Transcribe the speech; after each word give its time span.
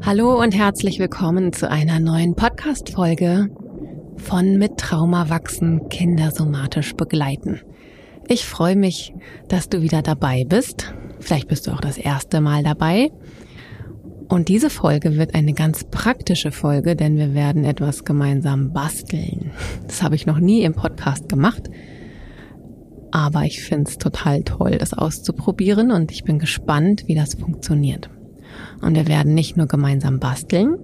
Hallo 0.00 0.40
und 0.40 0.54
herzlich 0.54 1.00
willkommen 1.00 1.52
zu 1.52 1.68
einer 1.68 1.98
neuen 1.98 2.34
Podcast-Folge 2.34 3.50
von 4.16 4.56
Mit 4.56 4.78
Trauma 4.78 5.28
wachsen, 5.28 5.88
Kinder 5.88 6.30
somatisch 6.30 6.94
begleiten. 6.94 7.60
Ich 8.28 8.46
freue 8.46 8.76
mich, 8.76 9.12
dass 9.48 9.68
du 9.68 9.82
wieder 9.82 10.00
dabei 10.00 10.44
bist. 10.44 10.94
Vielleicht 11.18 11.48
bist 11.48 11.66
du 11.66 11.72
auch 11.72 11.80
das 11.80 11.98
erste 11.98 12.40
Mal 12.40 12.62
dabei. 12.62 13.10
Und 14.28 14.48
diese 14.48 14.70
Folge 14.70 15.16
wird 15.16 15.34
eine 15.34 15.52
ganz 15.52 15.84
praktische 15.84 16.52
Folge, 16.52 16.94
denn 16.94 17.16
wir 17.16 17.34
werden 17.34 17.64
etwas 17.64 18.04
gemeinsam 18.04 18.72
basteln. 18.72 19.50
Das 19.86 20.02
habe 20.02 20.14
ich 20.14 20.26
noch 20.26 20.38
nie 20.38 20.62
im 20.62 20.74
Podcast 20.74 21.28
gemacht. 21.28 21.68
Aber 23.10 23.42
ich 23.42 23.62
finde 23.62 23.90
es 23.90 23.98
total 23.98 24.42
toll, 24.42 24.76
das 24.78 24.94
auszuprobieren 24.94 25.90
und 25.90 26.12
ich 26.12 26.24
bin 26.24 26.38
gespannt, 26.38 27.04
wie 27.06 27.14
das 27.14 27.34
funktioniert. 27.34 28.10
Und 28.80 28.94
wir 28.94 29.08
werden 29.08 29.34
nicht 29.34 29.56
nur 29.56 29.66
gemeinsam 29.66 30.18
basteln, 30.18 30.76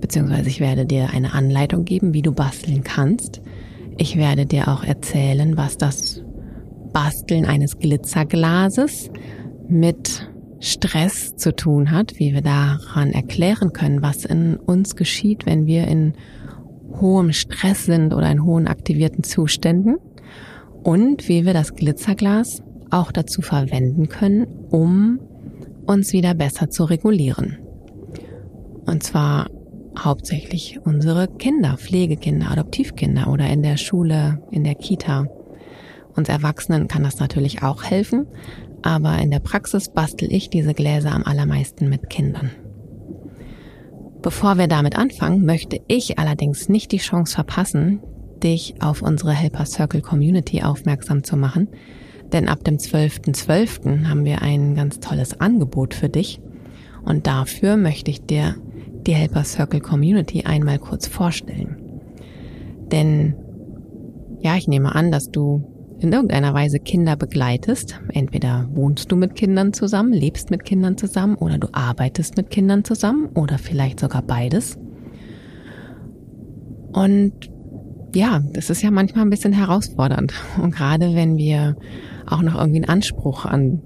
beziehungsweise 0.00 0.48
ich 0.48 0.60
werde 0.60 0.86
dir 0.86 1.10
eine 1.12 1.32
Anleitung 1.32 1.84
geben, 1.84 2.14
wie 2.14 2.22
du 2.22 2.32
basteln 2.32 2.82
kannst. 2.82 3.40
Ich 3.96 4.16
werde 4.16 4.46
dir 4.46 4.68
auch 4.68 4.84
erzählen, 4.84 5.56
was 5.56 5.76
das 5.76 6.22
Basteln 6.92 7.44
eines 7.44 7.78
Glitzerglases 7.78 9.10
mit 9.68 10.28
Stress 10.60 11.36
zu 11.36 11.54
tun 11.54 11.90
hat, 11.90 12.18
wie 12.18 12.34
wir 12.34 12.40
daran 12.40 13.12
erklären 13.12 13.72
können, 13.72 14.02
was 14.02 14.24
in 14.24 14.56
uns 14.56 14.96
geschieht, 14.96 15.46
wenn 15.46 15.66
wir 15.66 15.86
in 15.86 16.14
hohem 17.00 17.32
Stress 17.32 17.86
sind 17.86 18.12
oder 18.12 18.30
in 18.30 18.44
hohen 18.44 18.66
aktivierten 18.66 19.22
Zuständen 19.22 19.98
und 20.82 21.28
wie 21.28 21.44
wir 21.44 21.52
das 21.52 21.74
Glitzerglas 21.74 22.62
auch 22.90 23.12
dazu 23.12 23.42
verwenden 23.42 24.08
können, 24.08 24.46
um 24.70 25.20
uns 25.88 26.12
wieder 26.12 26.34
besser 26.34 26.68
zu 26.68 26.84
regulieren. 26.84 27.58
Und 28.86 29.02
zwar 29.02 29.48
hauptsächlich 29.98 30.78
unsere 30.84 31.28
Kinder, 31.28 31.76
Pflegekinder, 31.78 32.50
Adoptivkinder 32.50 33.28
oder 33.28 33.48
in 33.48 33.62
der 33.62 33.78
Schule, 33.78 34.42
in 34.50 34.64
der 34.64 34.74
Kita. 34.74 35.26
Uns 36.14 36.28
Erwachsenen 36.28 36.88
kann 36.88 37.02
das 37.02 37.18
natürlich 37.18 37.62
auch 37.62 37.82
helfen, 37.82 38.26
aber 38.82 39.18
in 39.18 39.30
der 39.30 39.40
Praxis 39.40 39.88
bastel 39.88 40.32
ich 40.32 40.50
diese 40.50 40.74
Gläser 40.74 41.14
am 41.14 41.24
allermeisten 41.24 41.88
mit 41.88 42.10
Kindern. 42.10 42.50
Bevor 44.20 44.58
wir 44.58 44.68
damit 44.68 44.96
anfangen, 44.96 45.44
möchte 45.44 45.80
ich 45.88 46.18
allerdings 46.18 46.68
nicht 46.68 46.92
die 46.92 46.98
Chance 46.98 47.34
verpassen, 47.34 48.00
dich 48.42 48.74
auf 48.80 49.00
unsere 49.00 49.32
Helper 49.32 49.64
Circle 49.64 50.02
Community 50.02 50.62
aufmerksam 50.62 51.24
zu 51.24 51.36
machen, 51.36 51.68
denn 52.32 52.48
ab 52.48 52.64
dem 52.64 52.76
12.12. 52.76 53.34
.12. 53.34 54.08
haben 54.08 54.24
wir 54.24 54.42
ein 54.42 54.74
ganz 54.74 55.00
tolles 55.00 55.40
Angebot 55.40 55.94
für 55.94 56.08
dich 56.08 56.40
und 57.04 57.26
dafür 57.26 57.76
möchte 57.76 58.10
ich 58.10 58.26
dir 58.26 58.56
die 59.06 59.14
Helper 59.14 59.44
Circle 59.44 59.80
Community 59.80 60.44
einmal 60.44 60.78
kurz 60.78 61.06
vorstellen. 61.06 61.76
Denn 62.92 63.34
ja, 64.40 64.56
ich 64.56 64.68
nehme 64.68 64.94
an, 64.94 65.10
dass 65.10 65.30
du 65.30 65.64
in 66.00 66.12
irgendeiner 66.12 66.54
Weise 66.54 66.78
Kinder 66.78 67.16
begleitest. 67.16 68.00
Entweder 68.12 68.68
wohnst 68.72 69.10
du 69.10 69.16
mit 69.16 69.34
Kindern 69.34 69.72
zusammen, 69.72 70.12
lebst 70.12 70.50
mit 70.50 70.64
Kindern 70.64 70.96
zusammen 70.96 71.34
oder 71.36 71.58
du 71.58 71.68
arbeitest 71.72 72.36
mit 72.36 72.50
Kindern 72.50 72.84
zusammen 72.84 73.30
oder 73.34 73.58
vielleicht 73.58 74.00
sogar 74.00 74.22
beides. 74.22 74.78
Und 76.92 77.32
ja, 78.14 78.42
das 78.52 78.70
ist 78.70 78.82
ja 78.82 78.90
manchmal 78.90 79.24
ein 79.24 79.30
bisschen 79.30 79.52
herausfordernd. 79.52 80.32
Und 80.62 80.74
gerade 80.74 81.14
wenn 81.14 81.36
wir 81.36 81.76
auch 82.32 82.42
noch 82.42 82.56
irgendwie 82.56 82.78
einen 82.78 82.88
Anspruch 82.88 83.44
an 83.44 83.82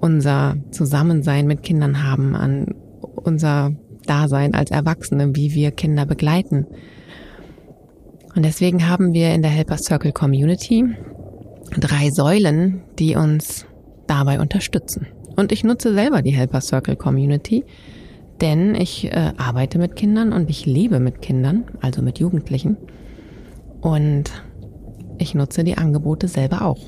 unser 0.00 0.56
Zusammensein 0.70 1.46
mit 1.46 1.62
Kindern 1.62 2.04
haben, 2.04 2.34
an 2.34 2.74
unser 3.16 3.72
Dasein 4.06 4.54
als 4.54 4.70
Erwachsene, 4.70 5.34
wie 5.34 5.54
wir 5.54 5.70
Kinder 5.70 6.06
begleiten. 6.06 6.66
Und 8.34 8.44
deswegen 8.44 8.88
haben 8.88 9.14
wir 9.14 9.32
in 9.34 9.42
der 9.42 9.50
Helper 9.50 9.78
Circle 9.78 10.12
Community 10.12 10.84
drei 11.78 12.10
Säulen, 12.10 12.82
die 12.98 13.16
uns 13.16 13.66
dabei 14.06 14.40
unterstützen. 14.40 15.06
Und 15.36 15.52
ich 15.52 15.64
nutze 15.64 15.92
selber 15.92 16.22
die 16.22 16.30
Helper 16.30 16.60
Circle 16.60 16.96
Community, 16.96 17.64
denn 18.40 18.74
ich 18.74 19.06
äh, 19.06 19.32
arbeite 19.36 19.78
mit 19.78 19.96
Kindern 19.96 20.32
und 20.32 20.50
ich 20.50 20.66
lebe 20.66 21.00
mit 21.00 21.22
Kindern, 21.22 21.64
also 21.80 22.02
mit 22.02 22.18
Jugendlichen. 22.18 22.76
Und 23.80 24.30
ich 25.18 25.34
nutze 25.34 25.64
die 25.64 25.78
Angebote 25.78 26.28
selber 26.28 26.62
auch. 26.62 26.80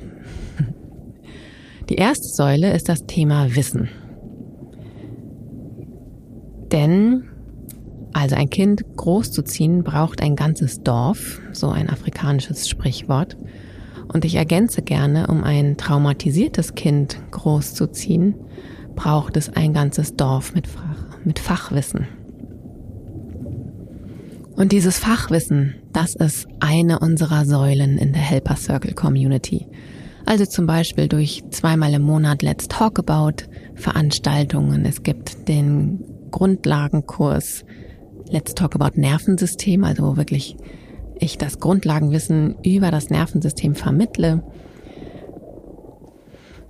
Die 1.88 1.96
erste 1.96 2.28
Säule 2.28 2.74
ist 2.74 2.88
das 2.88 3.06
Thema 3.06 3.54
Wissen. 3.54 3.88
Denn 6.70 7.24
also 8.12 8.36
ein 8.36 8.50
Kind 8.50 8.84
großzuziehen 8.96 9.84
braucht 9.84 10.22
ein 10.22 10.34
ganzes 10.34 10.82
Dorf, 10.82 11.40
so 11.52 11.68
ein 11.68 11.88
afrikanisches 11.88 12.68
Sprichwort. 12.68 13.36
Und 14.12 14.24
ich 14.24 14.34
ergänze 14.34 14.82
gerne, 14.82 15.26
um 15.28 15.44
ein 15.44 15.76
traumatisiertes 15.76 16.74
Kind 16.74 17.18
großzuziehen, 17.30 18.34
braucht 18.96 19.36
es 19.36 19.50
ein 19.50 19.72
ganzes 19.72 20.16
Dorf 20.16 20.54
mit, 20.54 20.66
Fach, 20.66 21.18
mit 21.24 21.38
Fachwissen. 21.38 22.08
Und 24.56 24.72
dieses 24.72 24.98
Fachwissen, 24.98 25.76
das 25.92 26.16
ist 26.16 26.48
eine 26.58 26.98
unserer 26.98 27.44
Säulen 27.44 27.98
in 27.98 28.12
der 28.12 28.22
Helper 28.22 28.56
Circle 28.56 28.94
Community. 28.94 29.68
Also 30.28 30.44
zum 30.44 30.66
Beispiel 30.66 31.08
durch 31.08 31.42
zweimal 31.48 31.94
im 31.94 32.02
Monat 32.02 32.42
Let's 32.42 32.68
Talk 32.68 32.98
About 32.98 33.44
Veranstaltungen. 33.76 34.84
Es 34.84 35.02
gibt 35.02 35.48
den 35.48 36.04
Grundlagenkurs 36.30 37.64
Let's 38.28 38.54
Talk 38.54 38.74
About 38.74 39.00
Nervensystem, 39.00 39.84
also 39.84 40.02
wo 40.02 40.16
wirklich 40.18 40.58
ich 41.18 41.38
das 41.38 41.60
Grundlagenwissen 41.60 42.56
über 42.62 42.90
das 42.90 43.08
Nervensystem 43.08 43.74
vermittle 43.74 44.42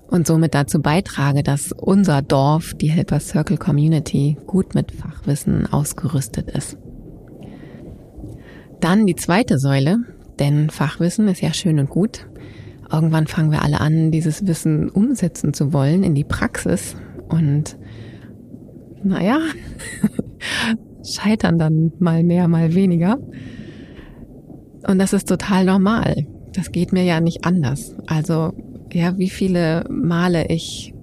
und 0.07 0.29
somit 0.29 0.55
dazu 0.55 0.81
beitrage, 0.81 1.43
dass 1.43 1.73
unser 1.73 2.23
Dorf, 2.23 2.75
die 2.75 2.93
Helper 2.93 3.19
Circle 3.19 3.59
Community, 3.59 4.37
gut 4.47 4.77
mit 4.77 4.93
Fachwissen 4.93 5.67
ausgerüstet 5.67 6.49
ist. 6.49 6.79
Dann 8.79 9.05
die 9.05 9.17
zweite 9.17 9.59
Säule, 9.59 9.99
denn 10.39 10.71
Fachwissen 10.71 11.27
ist 11.27 11.41
ja 11.41 11.53
schön 11.53 11.81
und 11.81 11.91
gut. 11.91 12.29
Irgendwann 12.91 13.27
fangen 13.27 13.51
wir 13.51 13.63
alle 13.63 13.81
an, 13.81 14.11
dieses 14.11 14.47
Wissen 14.47 14.89
umsetzen 14.89 15.53
zu 15.53 15.73
wollen 15.73 16.03
in 16.03 16.15
die 16.15 16.25
Praxis 16.25 16.97
und 17.29 17.77
naja, 19.03 19.39
scheitern 21.05 21.59
dann 21.59 21.93
mal 21.99 22.23
mehr, 22.23 22.49
mal 22.49 22.75
weniger. 22.75 23.19
Und 24.87 24.99
das 24.99 25.13
ist 25.13 25.29
total 25.29 25.65
normal. 25.65 26.27
Das 26.55 26.73
geht 26.73 26.93
mir 26.93 27.05
ja 27.05 27.21
nicht 27.21 27.45
anders. 27.45 27.95
Also, 28.07 28.53
ja, 28.93 29.19
wie 29.19 29.29
viele 29.29 29.85
Male 29.91 30.47
ich 30.49 30.95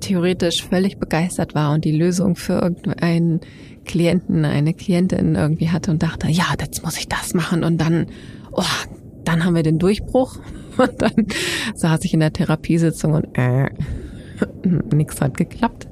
theoretisch 0.00 0.64
völlig 0.64 0.98
begeistert 0.98 1.54
war 1.54 1.72
und 1.72 1.84
die 1.84 1.92
Lösung 1.92 2.36
für 2.36 2.54
irgendeinen 2.54 3.40
Klienten, 3.84 4.44
eine 4.44 4.74
Klientin 4.74 5.34
irgendwie 5.34 5.70
hatte 5.70 5.90
und 5.90 6.02
dachte, 6.02 6.28
ja, 6.28 6.44
jetzt 6.60 6.84
muss 6.84 6.98
ich 6.98 7.08
das 7.08 7.34
machen 7.34 7.64
und 7.64 7.80
dann, 7.80 8.06
oh, 8.52 8.62
dann 9.24 9.44
haben 9.44 9.54
wir 9.54 9.62
den 9.62 9.78
Durchbruch 9.78 10.38
und 10.78 11.02
dann 11.02 11.26
saß 11.74 12.04
ich 12.04 12.14
in 12.14 12.20
der 12.20 12.32
Therapiesitzung 12.32 13.14
und 13.14 13.38
äh, 13.38 13.70
nichts 14.94 15.20
hat 15.20 15.36
geklappt. 15.36 15.88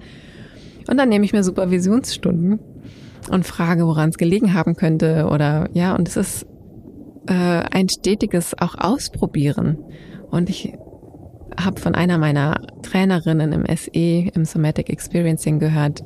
Und 0.89 0.97
dann 0.97 1.09
nehme 1.09 1.25
ich 1.25 1.33
mir 1.33 1.45
Supervisionsstunden 1.45 2.59
und 3.31 3.47
frage, 3.47 3.87
woran 3.87 4.11
es 4.11 4.19
gelegen 4.19 4.55
haben 4.55 4.75
könnte 4.75 5.29
oder 5.31 5.69
ja, 5.73 5.95
und 5.95 6.09
es 6.09 6.17
ist 6.17 6.47
äh, 7.27 7.33
ein 7.33 7.89
stetiges 7.89 8.59
auch 8.59 8.75
Ausprobieren. 8.77 9.79
Und 10.31 10.51
ich 10.51 10.75
habe 11.59 11.81
von 11.81 11.95
einer 11.95 12.19
meiner 12.19 12.61
Trainerinnen 12.83 13.53
im 13.53 13.77
SE, 13.77 14.31
im 14.35 14.45
Somatic 14.45 14.89
Experiencing 14.89 15.59
gehört, 15.59 16.03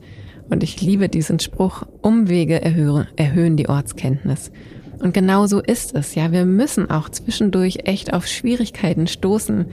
und 0.50 0.62
ich 0.62 0.80
liebe 0.82 1.08
diesen 1.08 1.38
Spruch, 1.38 1.84
Umwege 2.02 2.60
erhöhen, 2.60 3.06
erhöhen 3.16 3.56
die 3.56 3.68
Ortskenntnis. 3.68 4.52
Und 4.98 5.12
genau 5.12 5.46
so 5.46 5.60
ist 5.60 5.94
es, 5.94 6.14
ja. 6.14 6.32
Wir 6.32 6.44
müssen 6.44 6.90
auch 6.90 7.08
zwischendurch 7.08 7.80
echt 7.84 8.12
auf 8.12 8.26
Schwierigkeiten 8.26 9.06
stoßen, 9.06 9.66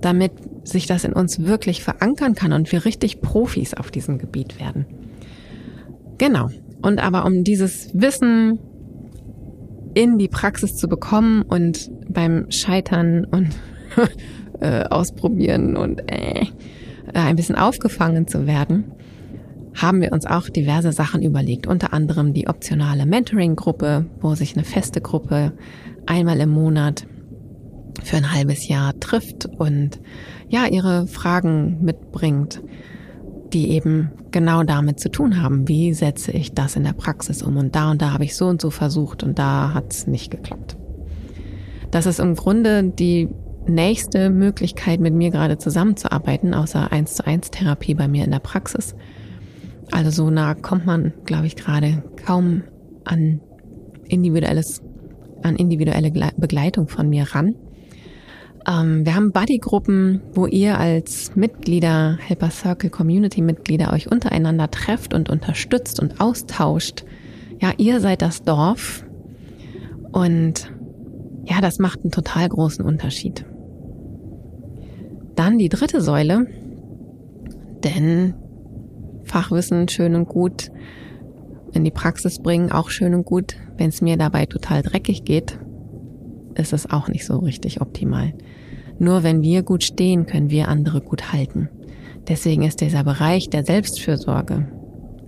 damit 0.00 0.32
sich 0.64 0.86
das 0.86 1.04
in 1.04 1.12
uns 1.12 1.44
wirklich 1.44 1.82
verankern 1.82 2.34
kann 2.34 2.52
und 2.52 2.70
wir 2.70 2.84
richtig 2.84 3.20
Profis 3.20 3.74
auf 3.74 3.90
diesem 3.90 4.18
Gebiet 4.18 4.60
werden. 4.60 4.86
Genau. 6.18 6.50
Und 6.82 7.00
aber 7.00 7.24
um 7.24 7.44
dieses 7.44 7.90
Wissen 7.92 8.58
in 9.94 10.18
die 10.18 10.28
Praxis 10.28 10.76
zu 10.76 10.88
bekommen 10.88 11.42
und 11.42 11.90
beim 12.08 12.50
Scheitern 12.50 13.24
und 13.24 13.48
äh, 14.60 14.84
ausprobieren 14.84 15.76
und 15.76 16.02
äh, 16.06 16.46
ein 17.14 17.36
bisschen 17.36 17.56
aufgefangen 17.56 18.28
zu 18.28 18.46
werden, 18.46 18.92
haben 19.80 20.00
wir 20.00 20.12
uns 20.12 20.26
auch 20.26 20.48
diverse 20.48 20.92
Sachen 20.92 21.22
überlegt, 21.22 21.66
unter 21.66 21.92
anderem 21.92 22.34
die 22.34 22.48
optionale 22.48 23.06
Mentoring-Gruppe, 23.06 24.06
wo 24.20 24.34
sich 24.34 24.54
eine 24.56 24.64
feste 24.64 25.00
Gruppe 25.00 25.52
einmal 26.06 26.40
im 26.40 26.50
Monat 26.50 27.06
für 28.02 28.16
ein 28.16 28.32
halbes 28.32 28.68
Jahr 28.68 28.98
trifft 29.00 29.46
und 29.46 30.00
ja, 30.48 30.66
ihre 30.66 31.06
Fragen 31.06 31.78
mitbringt. 31.82 32.62
die 33.52 33.70
eben 33.70 34.10
genau 34.30 34.62
damit 34.62 35.00
zu 35.00 35.08
tun 35.08 35.42
haben. 35.42 35.68
Wie 35.68 35.94
setze 35.94 36.32
ich 36.32 36.52
das 36.52 36.76
in 36.76 36.84
der 36.84 36.92
Praxis 36.92 37.42
um? 37.42 37.56
Und 37.56 37.74
da 37.74 37.90
und 37.90 38.02
da 38.02 38.12
habe 38.12 38.24
ich 38.24 38.36
so 38.36 38.46
und 38.46 38.60
so 38.60 38.70
versucht 38.70 39.22
und 39.22 39.38
da 39.38 39.72
hat 39.74 39.92
es 39.92 40.06
nicht 40.06 40.30
geklappt. 40.30 40.76
Das 41.90 42.06
ist 42.06 42.20
im 42.20 42.34
Grunde 42.34 42.84
die 42.84 43.28
nächste 43.66 44.30
Möglichkeit, 44.30 45.00
mit 45.00 45.14
mir 45.14 45.30
gerade 45.30 45.58
zusammenzuarbeiten, 45.58 46.54
außer 46.54 46.92
1 46.92 47.14
zu 47.14 47.26
1 47.26 47.50
Therapie 47.50 47.94
bei 47.94 48.08
mir 48.08 48.24
in 48.24 48.30
der 48.30 48.38
Praxis. 48.38 48.94
Also 49.90 50.10
so 50.10 50.30
nah 50.30 50.54
kommt 50.54 50.86
man, 50.86 51.12
glaube 51.24 51.46
ich, 51.46 51.56
gerade 51.56 52.02
kaum 52.24 52.62
an 53.04 53.40
individuelles, 54.08 54.82
an 55.42 55.56
individuelle 55.56 56.10
Begleitung 56.36 56.88
von 56.88 57.08
mir 57.08 57.24
ran. 57.34 57.54
Ähm, 58.66 59.06
wir 59.06 59.14
haben 59.14 59.32
Buddy-Gruppen, 59.32 60.20
wo 60.34 60.46
ihr 60.46 60.78
als 60.78 61.34
Mitglieder, 61.36 62.18
Helper 62.20 62.50
Circle 62.50 62.90
Community 62.90 63.40
Mitglieder 63.40 63.92
euch 63.92 64.10
untereinander 64.10 64.70
trefft 64.70 65.14
und 65.14 65.30
unterstützt 65.30 66.00
und 66.00 66.20
austauscht. 66.20 67.04
Ja, 67.60 67.72
ihr 67.78 68.00
seid 68.00 68.22
das 68.22 68.42
Dorf 68.42 69.04
und 70.12 70.72
ja, 71.44 71.60
das 71.60 71.78
macht 71.78 72.00
einen 72.02 72.10
total 72.10 72.48
großen 72.48 72.84
Unterschied. 72.84 73.44
Dann 75.34 75.58
die 75.58 75.68
dritte 75.68 76.00
Säule, 76.02 76.46
denn 77.84 78.34
Fachwissen 79.28 79.88
schön 79.88 80.14
und 80.14 80.28
gut 80.28 80.70
in 81.72 81.84
die 81.84 81.90
Praxis 81.90 82.40
bringen, 82.40 82.72
auch 82.72 82.90
schön 82.90 83.14
und 83.14 83.24
gut. 83.24 83.56
Wenn 83.76 83.88
es 83.88 84.00
mir 84.00 84.16
dabei 84.16 84.46
total 84.46 84.82
dreckig 84.82 85.24
geht, 85.24 85.58
ist 86.54 86.72
es 86.72 86.90
auch 86.90 87.08
nicht 87.08 87.24
so 87.24 87.38
richtig 87.38 87.80
optimal. 87.80 88.34
Nur 88.98 89.22
wenn 89.22 89.42
wir 89.42 89.62
gut 89.62 89.84
stehen, 89.84 90.26
können 90.26 90.50
wir 90.50 90.68
andere 90.68 91.00
gut 91.00 91.32
halten. 91.32 91.68
Deswegen 92.26 92.62
ist 92.62 92.80
dieser 92.80 93.04
Bereich 93.04 93.48
der 93.48 93.64
Selbstfürsorge 93.64 94.66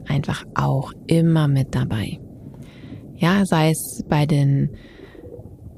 einfach 0.09 0.45
auch 0.55 0.93
immer 1.07 1.47
mit 1.47 1.75
dabei. 1.75 2.19
Ja, 3.17 3.47
sei 3.47 3.71
es 3.71 4.05
bei 4.09 4.27
den 4.27 4.71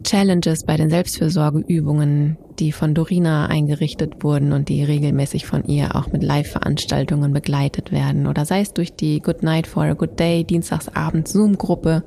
Challenges, 0.03 0.65
bei 0.65 0.77
den 0.77 0.91
Selbstfürsorgeübungen, 0.91 2.37
die 2.59 2.73
von 2.73 2.95
Dorina 2.95 3.47
eingerichtet 3.47 4.23
wurden 4.23 4.53
und 4.53 4.69
die 4.69 4.85
regelmäßig 4.85 5.47
von 5.47 5.65
ihr 5.65 5.97
auch 5.97 6.13
mit 6.13 6.23
Live-Veranstaltungen 6.23 7.33
begleitet 7.33 7.93
werden. 7.93 8.27
Oder 8.27 8.45
sei 8.45 8.61
es 8.61 8.73
durch 8.73 8.95
die 8.95 9.21
Good 9.21 9.43
Night 9.43 9.67
for 9.67 9.85
a 9.85 9.95
Good 9.95 10.19
Day 10.19 10.45
Dienstagsabend 10.45 11.29
Zoom-Gruppe, 11.29 12.05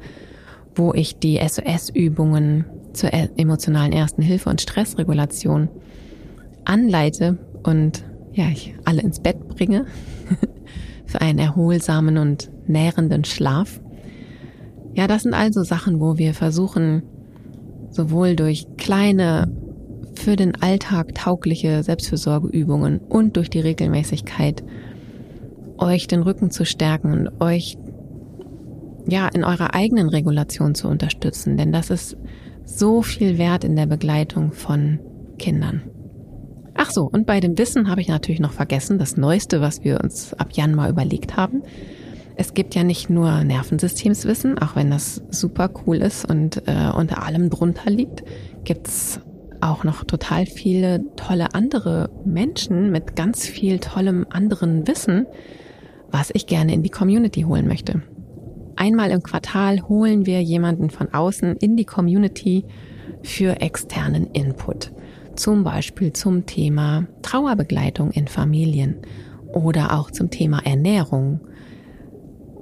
wo 0.76 0.94
ich 0.94 1.18
die 1.20 1.40
SOS-Übungen 1.46 2.66
zur 2.94 3.14
e- 3.14 3.30
emotionalen 3.38 3.94
Ersten 3.94 4.22
Hilfe 4.22 4.50
und 4.50 4.62
Stressregulation 4.62 5.70
anleite 6.66 7.38
und 7.64 8.04
ja, 8.34 8.50
ich 8.50 8.76
alle 8.84 9.02
ins 9.02 9.20
Bett 9.20 9.48
bringe 9.48 9.86
für 11.06 11.22
einen 11.22 11.40
erholsamen 11.40 12.18
und 12.18 12.50
nährenden 12.68 13.24
Schlaf. 13.24 13.80
Ja, 14.94 15.08
das 15.08 15.24
sind 15.24 15.34
also 15.34 15.64
Sachen, 15.64 16.00
wo 16.00 16.18
wir 16.18 16.34
versuchen, 16.34 17.04
sowohl 17.96 18.36
durch 18.36 18.68
kleine, 18.78 19.52
für 20.16 20.36
den 20.36 20.56
Alltag 20.62 21.16
taugliche 21.16 21.82
Selbstfürsorgeübungen 21.82 23.00
und 23.00 23.38
durch 23.38 23.50
die 23.50 23.60
Regelmäßigkeit 23.60 24.64
euch 25.78 26.08
den 26.08 26.22
Rücken 26.22 26.52
zu 26.52 26.66
stärken 26.66 27.14
und 27.14 27.42
euch 27.42 27.78
ja 29.08 29.28
in 29.28 29.44
eurer 29.44 29.74
eigenen 29.74 30.10
Regulation 30.10 30.76
zu 30.76 30.88
unterstützen, 30.88 31.58
denn 31.58 31.72
das 31.72 31.90
ist 31.90 32.18
so 32.66 33.02
viel 33.02 33.38
wert 33.38 33.64
in 33.64 33.76
der 33.76 33.86
Begleitung 33.86 34.52
von 34.52 35.00
Kindern. 35.38 35.84
Ach 36.74 36.92
so, 36.92 37.08
und 37.10 37.26
bei 37.26 37.40
dem 37.40 37.58
Wissen 37.58 37.90
habe 37.90 38.02
ich 38.02 38.08
natürlich 38.08 38.42
noch 38.42 38.52
vergessen, 38.52 38.98
das 38.98 39.16
Neueste, 39.16 39.62
was 39.62 39.84
wir 39.84 40.02
uns 40.02 40.34
ab 40.34 40.50
Januar 40.54 40.90
überlegt 40.90 41.38
haben. 41.38 41.62
Es 42.38 42.54
gibt 42.54 42.76
ja 42.76 42.84
nicht 42.84 43.10
nur 43.10 43.44
Nervensystemswissen, 43.44 44.60
auch 44.60 44.76
wenn 44.76 44.92
das 44.92 45.24
super 45.30 45.70
cool 45.86 45.98
ist 45.98 46.30
und 46.30 46.68
äh, 46.68 46.92
unter 46.96 47.24
allem 47.24 47.50
drunter 47.50 47.90
liegt, 47.90 48.24
gibt's 48.66 49.22
auch 49.62 49.84
noch 49.84 50.04
total 50.04 50.46
viele 50.46 51.04
tolle 51.16 51.54
andere 51.54 52.10
Menschen 52.26 52.92
mit 52.92 53.16
ganz 53.16 53.48
viel 53.48 53.80
tollem 53.80 54.26
anderen 54.30 54.88
Wissen, 54.88 55.28
was 56.12 56.30
ich 56.34 56.46
gerne 56.46 56.74
in 56.74 56.84
die 56.84 56.90
Community 56.90 57.44
holen 57.44 57.68
möchte. 57.68 58.02
Einmal 58.76 59.12
im 59.12 59.24
Quartal 59.24 59.82
holen 59.88 60.26
wir 60.26 60.42
jemanden 60.44 60.90
von 60.90 61.14
außen 61.14 61.56
in 61.58 61.78
die 61.78 61.86
Community 61.86 62.66
für 63.24 63.62
externen 63.62 64.28
Input. 64.32 64.92
Zum 65.36 65.64
Beispiel 65.64 66.14
zum 66.14 66.46
Thema 66.46 67.08
Trauerbegleitung 67.22 68.12
in 68.12 68.28
Familien 68.28 68.98
oder 69.54 69.98
auch 69.98 70.12
zum 70.12 70.30
Thema 70.30 70.66
Ernährung 70.66 71.40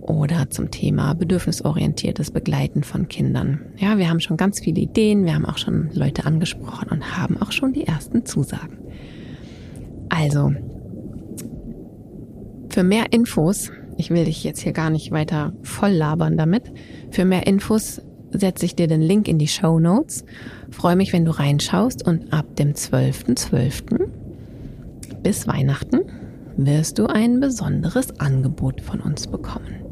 oder 0.03 0.49
zum 0.49 0.71
Thema 0.71 1.13
bedürfnisorientiertes 1.13 2.31
Begleiten 2.31 2.83
von 2.83 3.07
Kindern. 3.07 3.61
Ja, 3.77 3.97
wir 3.97 4.09
haben 4.09 4.19
schon 4.19 4.37
ganz 4.37 4.59
viele 4.59 4.81
Ideen, 4.81 5.25
wir 5.25 5.35
haben 5.35 5.45
auch 5.45 5.57
schon 5.57 5.89
Leute 5.93 6.25
angesprochen 6.25 6.89
und 6.89 7.17
haben 7.17 7.41
auch 7.41 7.51
schon 7.51 7.73
die 7.73 7.87
ersten 7.87 8.25
Zusagen. 8.25 8.77
Also, 10.09 10.53
für 12.69 12.83
mehr 12.83 13.11
Infos 13.11 13.71
ich 13.97 14.09
will 14.09 14.25
dich 14.25 14.43
jetzt 14.43 14.61
hier 14.61 14.73
gar 14.73 14.89
nicht 14.89 15.11
weiter 15.11 15.53
voll 15.61 15.91
labern 15.91 16.37
damit. 16.37 16.71
Für 17.11 17.25
mehr 17.25 17.47
Infos 17.47 18.01
setze 18.31 18.65
ich 18.65 18.75
dir 18.75 18.87
den 18.87 19.01
Link 19.01 19.27
in 19.27 19.37
die 19.37 19.47
Show 19.47 19.79
Notes. 19.79 20.25
Freue 20.71 20.95
mich, 20.95 21.13
wenn 21.13 21.25
du 21.25 21.31
reinschaust 21.31 22.05
und 22.05 22.33
ab 22.33 22.55
dem 22.55 22.73
12.12. 22.73 23.51
.12. 23.51 24.07
bis 25.21 25.47
Weihnachten 25.47 26.01
wirst 26.57 26.99
du 26.99 27.07
ein 27.07 27.39
besonderes 27.39 28.19
Angebot 28.19 28.81
von 28.81 28.99
uns 28.99 29.27
bekommen. 29.27 29.82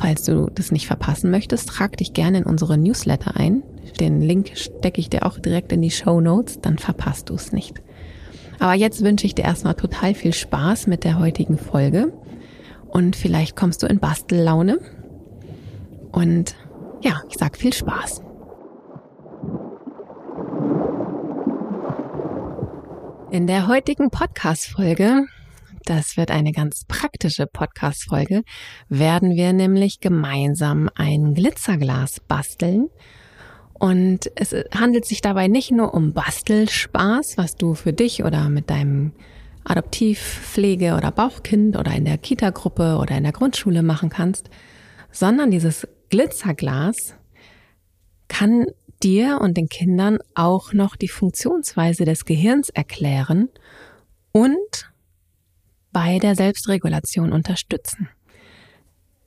Falls 0.00 0.22
du 0.24 0.50
das 0.54 0.72
nicht 0.72 0.86
verpassen 0.86 1.30
möchtest, 1.30 1.68
trag 1.68 1.98
dich 1.98 2.14
gerne 2.14 2.38
in 2.38 2.44
unsere 2.44 2.78
Newsletter 2.78 3.36
ein. 3.36 3.62
Den 4.00 4.22
Link 4.22 4.52
stecke 4.54 4.98
ich 4.98 5.10
dir 5.10 5.26
auch 5.26 5.38
direkt 5.38 5.72
in 5.72 5.82
die 5.82 5.90
Show 5.90 6.22
Notes, 6.22 6.58
dann 6.62 6.78
verpasst 6.78 7.28
du 7.28 7.34
es 7.34 7.52
nicht. 7.52 7.82
Aber 8.58 8.72
jetzt 8.72 9.04
wünsche 9.04 9.26
ich 9.26 9.34
dir 9.34 9.44
erstmal 9.44 9.74
total 9.74 10.14
viel 10.14 10.32
Spaß 10.32 10.86
mit 10.86 11.04
der 11.04 11.18
heutigen 11.18 11.58
Folge 11.58 12.14
und 12.88 13.14
vielleicht 13.14 13.56
kommst 13.56 13.82
du 13.82 13.86
in 13.86 13.98
Bastellaune. 13.98 14.78
Und 16.12 16.56
ja, 17.02 17.20
ich 17.28 17.36
sag 17.36 17.58
viel 17.58 17.74
Spaß. 17.74 18.22
In 23.30 23.46
der 23.46 23.68
heutigen 23.68 24.10
Podcast-Folge, 24.10 25.26
das 25.84 26.16
wird 26.16 26.30
eine 26.30 26.52
ganz 26.52 26.84
praktische 26.86 27.46
Podcast-Folge, 27.46 28.42
werden 28.88 29.36
wir 29.36 29.52
nämlich 29.52 30.00
gemeinsam 30.00 30.90
ein 30.94 31.34
Glitzerglas 31.34 32.20
basteln. 32.20 32.88
Und 33.74 34.30
es 34.34 34.54
handelt 34.74 35.06
sich 35.06 35.22
dabei 35.22 35.48
nicht 35.48 35.70
nur 35.70 35.94
um 35.94 36.12
Bastelspaß, 36.12 37.38
was 37.38 37.56
du 37.56 37.74
für 37.74 37.92
dich 37.92 38.24
oder 38.24 38.50
mit 38.50 38.68
deinem 38.68 39.12
Adoptivpflege 39.64 40.94
oder 40.96 41.10
Bauchkind 41.10 41.78
oder 41.78 41.92
in 41.92 42.04
der 42.04 42.18
Kita-Gruppe 42.18 42.98
oder 42.98 43.16
in 43.16 43.22
der 43.22 43.32
Grundschule 43.32 43.82
machen 43.82 44.10
kannst, 44.10 44.50
sondern 45.10 45.50
dieses 45.50 45.86
Glitzerglas 46.10 47.14
kann 48.28 48.66
dir 49.02 49.38
und 49.40 49.56
den 49.56 49.68
Kindern 49.68 50.18
auch 50.34 50.72
noch 50.72 50.96
die 50.96 51.08
Funktionsweise 51.08 52.04
des 52.04 52.24
Gehirns 52.24 52.68
erklären 52.68 53.48
und 54.32 54.89
bei 55.92 56.18
der 56.18 56.34
Selbstregulation 56.34 57.32
unterstützen. 57.32 58.08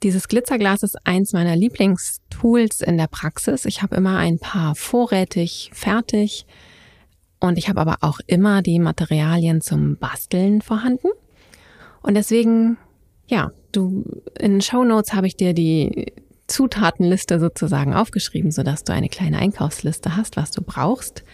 Dieses 0.04 0.28
Glitzerglas 0.28 0.84
ist 0.84 0.98
eins 1.06 1.32
meiner 1.34 1.56
Lieblingstools 1.56 2.82
in 2.82 2.98
der 2.98 3.08
Praxis. 3.08 3.66
Ich 3.66 3.82
habe 3.82 3.96
immer 3.96 4.18
ein 4.18 4.38
paar 4.38 4.76
vorrätig, 4.76 5.72
fertig, 5.74 6.46
und 7.44 7.58
ich 7.58 7.68
habe 7.68 7.82
aber 7.82 7.98
auch 8.00 8.20
immer 8.26 8.62
die 8.62 8.80
Materialien 8.80 9.60
zum 9.60 9.98
Basteln 9.98 10.62
vorhanden. 10.62 11.10
Und 12.02 12.14
deswegen, 12.14 12.78
ja, 13.28 13.52
du, 13.74 14.06
in 14.40 14.62
Show 14.62 14.86
Notes 14.86 15.14
habe 15.14 15.28
ich 15.28 15.36
dir 15.36 15.54
die 15.54 16.14
Zutatenliste 16.48 17.42
sozusagen 17.42 17.94
aufgeschrieben, 17.94 18.52
sodass 18.52 18.86
du 18.86 18.94
eine 18.94 19.10
kleine 19.10 19.40
Einkaufsliste 19.40 20.16
hast, 20.16 20.38
was 20.38 20.52
du 20.52 20.62
brauchst, 20.62 21.26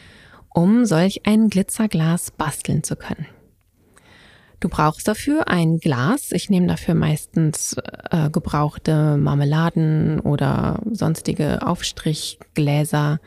um 0.51 0.83
solch 0.85 1.27
ein 1.27 1.51
Glitzerglas 1.51 2.31
basteln 2.31 2.81
zu 2.81 2.95
können. 2.95 3.27
Du 4.59 4.67
brauchst 4.67 5.07
dafür 5.07 5.47
ein 5.47 5.77
Glas. 5.77 6.31
Ich 6.31 6.49
nehme 6.49 6.67
dafür 6.67 6.93
meistens 6.93 7.75
äh, 8.11 8.29
gebrauchte 8.29 9.17
Marmeladen 9.17 10.19
oder 10.19 10.81
sonstige 10.91 11.65
Aufstrichgläser 11.65 13.19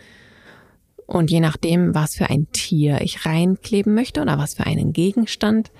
und 1.07 1.31
je 1.31 1.41
nachdem, 1.41 1.95
was 1.95 2.15
für 2.15 2.31
ein 2.31 2.51
Tier 2.53 3.03
ich 3.03 3.27
reinkleben 3.27 3.95
möchte 3.95 4.23
oder 4.23 4.39
was 4.39 4.55
für 4.55 4.65
einen 4.65 4.93
Gegenstand, 4.95 5.71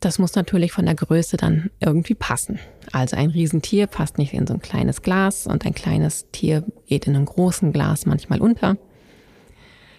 das 0.00 0.18
muss 0.18 0.34
natürlich 0.34 0.72
von 0.72 0.86
der 0.86 0.94
Größe 0.94 1.36
dann 1.36 1.70
irgendwie 1.80 2.14
passen. 2.14 2.58
Also 2.92 3.16
ein 3.16 3.30
Riesentier 3.30 3.86
passt 3.86 4.18
nicht 4.18 4.34
in 4.34 4.46
so 4.46 4.54
ein 4.54 4.60
kleines 4.60 5.02
Glas 5.02 5.46
und 5.46 5.64
ein 5.64 5.74
kleines 5.74 6.26
Tier 6.32 6.64
geht 6.86 7.06
in 7.06 7.14
einem 7.14 7.26
großen 7.26 7.72
Glas 7.72 8.06
manchmal 8.06 8.40
unter. 8.40 8.76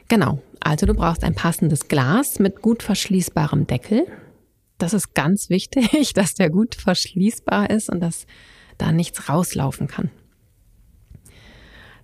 Genau, 0.07 0.41
also 0.59 0.85
du 0.85 0.93
brauchst 0.93 1.23
ein 1.23 1.33
passendes 1.35 1.87
Glas 1.87 2.39
mit 2.39 2.61
gut 2.61 2.83
verschließbarem 2.83 3.67
Deckel. 3.67 4.05
Das 4.77 4.93
ist 4.93 5.13
ganz 5.13 5.49
wichtig, 5.49 6.13
dass 6.15 6.33
der 6.33 6.49
gut 6.49 6.75
verschließbar 6.75 7.69
ist 7.69 7.89
und 7.89 7.99
dass 7.99 8.25
da 8.77 8.91
nichts 8.91 9.29
rauslaufen 9.29 9.87
kann. 9.87 10.11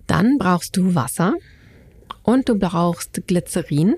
Dann 0.06 0.38
brauchst 0.38 0.76
du 0.76 0.94
Wasser 0.94 1.34
und 2.22 2.48
du 2.48 2.58
brauchst 2.58 3.26
Glycerin. 3.26 3.94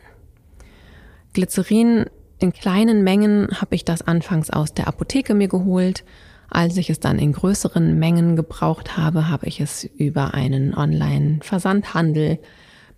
Glycerin 1.32 2.06
in 2.38 2.52
kleinen 2.52 3.02
Mengen 3.02 3.48
habe 3.60 3.74
ich 3.74 3.84
das 3.84 4.02
anfangs 4.02 4.50
aus 4.50 4.72
der 4.72 4.88
Apotheke 4.88 5.34
mir 5.34 5.48
geholt. 5.48 6.04
Als 6.48 6.76
ich 6.76 6.90
es 6.90 7.00
dann 7.00 7.18
in 7.18 7.32
größeren 7.32 7.98
Mengen 7.98 8.36
gebraucht 8.36 8.96
habe, 8.96 9.28
habe 9.28 9.46
ich 9.46 9.60
es 9.60 9.84
über 9.84 10.34
einen 10.34 10.74
Online-Versandhandel 10.74 12.38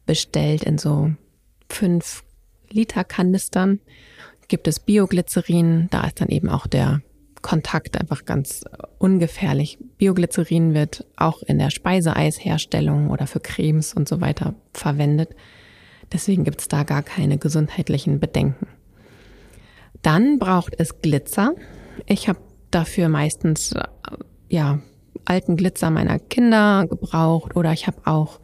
bestellt 0.04 0.64
in 0.64 0.76
so 0.76 1.12
fünf 1.70 2.24
Liter 2.70 3.04
Kanistern. 3.04 3.80
Gibt 4.48 4.66
es 4.66 4.80
Bioglycerin, 4.80 5.88
da 5.90 6.04
ist 6.06 6.20
dann 6.20 6.28
eben 6.28 6.48
auch 6.48 6.66
der 6.66 7.02
Kontakt 7.42 8.00
einfach 8.00 8.24
ganz 8.24 8.64
ungefährlich. 8.98 9.78
Bioglycerin 9.98 10.74
wird 10.74 11.06
auch 11.16 11.42
in 11.42 11.58
der 11.58 11.70
Speiseeisherstellung 11.70 13.10
oder 13.10 13.26
für 13.26 13.40
Cremes 13.40 13.94
und 13.94 14.08
so 14.08 14.20
weiter 14.20 14.54
verwendet. 14.72 15.30
Deswegen 16.12 16.44
gibt 16.44 16.60
es 16.60 16.68
da 16.68 16.82
gar 16.82 17.02
keine 17.02 17.38
gesundheitlichen 17.38 18.18
Bedenken. 18.18 18.66
Dann 20.02 20.38
braucht 20.38 20.74
es 20.78 21.00
Glitzer. 21.02 21.54
Ich 22.06 22.28
habe 22.28 22.40
dafür 22.70 23.08
meistens 23.08 23.72
äh, 23.72 23.82
ja 24.48 24.80
alten 25.24 25.56
Glitzer 25.56 25.90
meiner 25.90 26.18
Kinder 26.18 26.86
gebraucht 26.88 27.54
oder 27.56 27.72
ich 27.72 27.86
habe 27.86 28.06
auch 28.06 28.40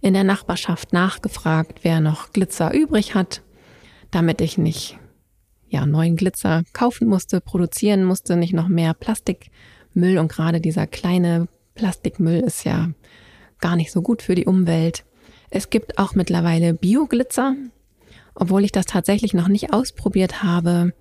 in 0.00 0.14
der 0.14 0.24
Nachbarschaft 0.24 0.92
nachgefragt, 0.92 1.80
wer 1.82 2.00
noch 2.00 2.32
Glitzer 2.32 2.72
übrig 2.72 3.14
hat, 3.14 3.42
damit 4.10 4.40
ich 4.40 4.56
nicht 4.58 4.98
ja 5.72 5.86
neuen 5.86 6.16
Glitzer 6.16 6.62
kaufen 6.72 7.08
musste, 7.08 7.40
produzieren 7.40 8.04
musste, 8.04 8.36
nicht 8.36 8.52
noch 8.52 8.68
mehr 8.68 8.94
Plastikmüll 8.94 10.18
und 10.18 10.30
gerade 10.30 10.60
dieser 10.60 10.86
kleine 10.86 11.48
Plastikmüll 11.74 12.40
ist 12.40 12.64
ja 12.64 12.90
gar 13.60 13.76
nicht 13.76 13.90
so 13.90 14.02
gut 14.02 14.22
für 14.22 14.34
die 14.34 14.46
Umwelt. 14.46 15.04
Es 15.50 15.70
gibt 15.70 15.98
auch 15.98 16.14
mittlerweile 16.14 16.74
Bioglitzer, 16.74 17.54
obwohl 18.34 18.64
ich 18.64 18.72
das 18.72 18.86
tatsächlich 18.86 19.34
noch 19.34 19.48
nicht 19.48 19.72
ausprobiert 19.72 20.42
habe, 20.42 20.92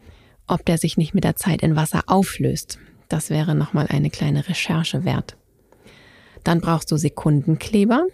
ob 0.48 0.66
der 0.66 0.78
sich 0.78 0.98
nicht 0.98 1.14
mit 1.14 1.24
der 1.24 1.36
Zeit 1.36 1.62
in 1.62 1.76
Wasser 1.76 2.04
auflöst. 2.08 2.80
Das 3.10 3.30
wäre 3.30 3.56
nochmal 3.56 3.88
eine 3.90 4.10
kleine 4.10 4.48
Recherche 4.48 5.04
wert. 5.04 5.36
Dann 6.44 6.62
brauchst 6.62 6.92
du 6.92 6.98
Sekundenkleber, 6.98 8.06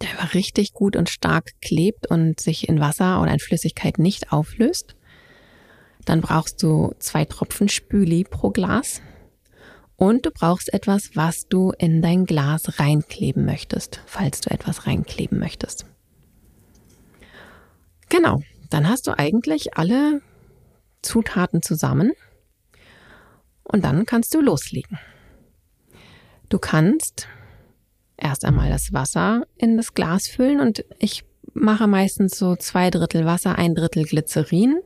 der 0.00 0.34
richtig 0.34 0.72
gut 0.72 0.96
und 0.96 1.10
stark 1.10 1.52
klebt 1.60 2.06
und 2.06 2.40
sich 2.40 2.68
in 2.68 2.80
Wasser 2.80 3.20
oder 3.20 3.32
in 3.32 3.38
Flüssigkeit 3.38 3.98
nicht 3.98 4.32
auflöst. 4.32 4.96
Dann 6.04 6.20
brauchst 6.20 6.62
du 6.62 6.92
zwei 6.98 7.24
Tropfen 7.24 7.68
Spüli 7.68 8.24
pro 8.24 8.50
Glas. 8.50 9.00
Und 9.96 10.26
du 10.26 10.30
brauchst 10.30 10.72
etwas, 10.74 11.14
was 11.14 11.46
du 11.46 11.72
in 11.78 12.02
dein 12.02 12.26
Glas 12.26 12.80
reinkleben 12.80 13.44
möchtest, 13.44 14.00
falls 14.06 14.40
du 14.40 14.50
etwas 14.50 14.86
reinkleben 14.86 15.38
möchtest. 15.38 15.86
Genau, 18.08 18.42
dann 18.70 18.88
hast 18.88 19.06
du 19.06 19.16
eigentlich 19.16 19.76
alle 19.76 20.20
Zutaten 21.02 21.62
zusammen 21.62 22.12
und 23.62 23.84
dann 23.84 24.06
kannst 24.06 24.34
du 24.34 24.40
loslegen. 24.40 24.98
Du 26.48 26.58
kannst 26.58 27.28
erst 28.16 28.44
einmal 28.44 28.70
das 28.70 28.92
Wasser 28.92 29.46
in 29.56 29.76
das 29.76 29.94
Glas 29.94 30.28
füllen 30.28 30.60
und 30.60 30.84
ich 30.98 31.24
mache 31.54 31.86
meistens 31.86 32.38
so 32.38 32.56
zwei 32.56 32.90
Drittel 32.90 33.24
Wasser, 33.24 33.56
ein 33.56 33.74
Drittel 33.74 34.04
Glycerin. 34.04 34.80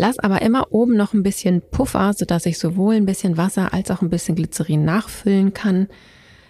Lass 0.00 0.18
aber 0.18 0.40
immer 0.40 0.72
oben 0.72 0.96
noch 0.96 1.12
ein 1.12 1.22
bisschen 1.22 1.60
Puffer, 1.60 2.14
sodass 2.14 2.46
ich 2.46 2.58
sowohl 2.58 2.94
ein 2.94 3.04
bisschen 3.04 3.36
Wasser 3.36 3.74
als 3.74 3.90
auch 3.90 4.00
ein 4.00 4.08
bisschen 4.08 4.34
Glycerin 4.34 4.82
nachfüllen 4.82 5.52
kann, 5.52 5.88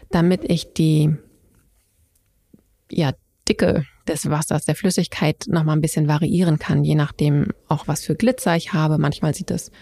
damit 0.09 0.49
ich 0.49 0.73
die 0.73 1.17
ja, 2.93 3.11
Dicke 3.49 3.87
des 4.07 4.31
Wassers, 4.31 4.67
der 4.67 4.77
Flüssigkeit 4.77 5.47
noch 5.49 5.65
mal 5.65 5.73
ein 5.73 5.81
bisschen 5.81 6.07
variieren 6.07 6.61
kann, 6.61 6.85
je 6.85 6.95
nachdem 6.95 7.49
auch 7.67 7.89
was 7.89 8.05
für 8.05 8.15
Glitzer 8.15 8.55
ich 8.55 8.73
habe. 8.73 8.99
Manchmal 8.99 9.35
sieht 9.35 9.51
es 9.51 9.73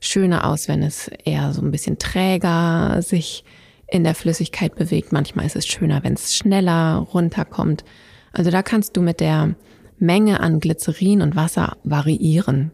schöner 0.00 0.44
aus, 0.44 0.66
wenn 0.66 0.82
es 0.82 1.06
eher 1.06 1.52
so 1.52 1.62
ein 1.62 1.70
bisschen 1.70 1.98
träger 1.98 3.02
sich 3.02 3.44
in 3.86 4.02
der 4.02 4.16
Flüssigkeit 4.16 4.74
bewegt. 4.74 5.12
Manchmal 5.12 5.46
ist 5.46 5.54
es 5.54 5.68
schöner, 5.68 6.02
wenn 6.02 6.14
es 6.14 6.34
schneller 6.34 6.96
runterkommt. 6.96 7.84
Also 8.32 8.50
da 8.50 8.64
kannst 8.64 8.96
du 8.96 9.00
mit 9.00 9.20
der 9.20 9.54
Menge 10.00 10.40
an 10.40 10.58
Glycerin 10.58 11.22
und 11.22 11.36
Wasser 11.36 11.76
variieren. 11.84 12.72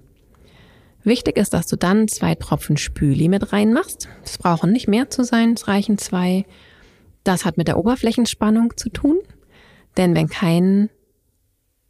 Wichtig 1.08 1.38
ist, 1.38 1.54
dass 1.54 1.66
du 1.66 1.76
dann 1.76 2.06
zwei 2.06 2.34
Tropfen 2.34 2.76
Spüli 2.76 3.28
mit 3.28 3.50
reinmachst. 3.50 4.10
Es 4.22 4.36
brauchen 4.36 4.72
nicht 4.72 4.88
mehr 4.88 5.08
zu 5.08 5.24
sein, 5.24 5.54
es 5.54 5.66
reichen 5.66 5.96
zwei. 5.96 6.44
Das 7.24 7.46
hat 7.46 7.56
mit 7.56 7.66
der 7.66 7.78
Oberflächenspannung 7.78 8.76
zu 8.76 8.90
tun. 8.90 9.18
Denn 9.96 10.14
wenn 10.14 10.28
kein 10.28 10.90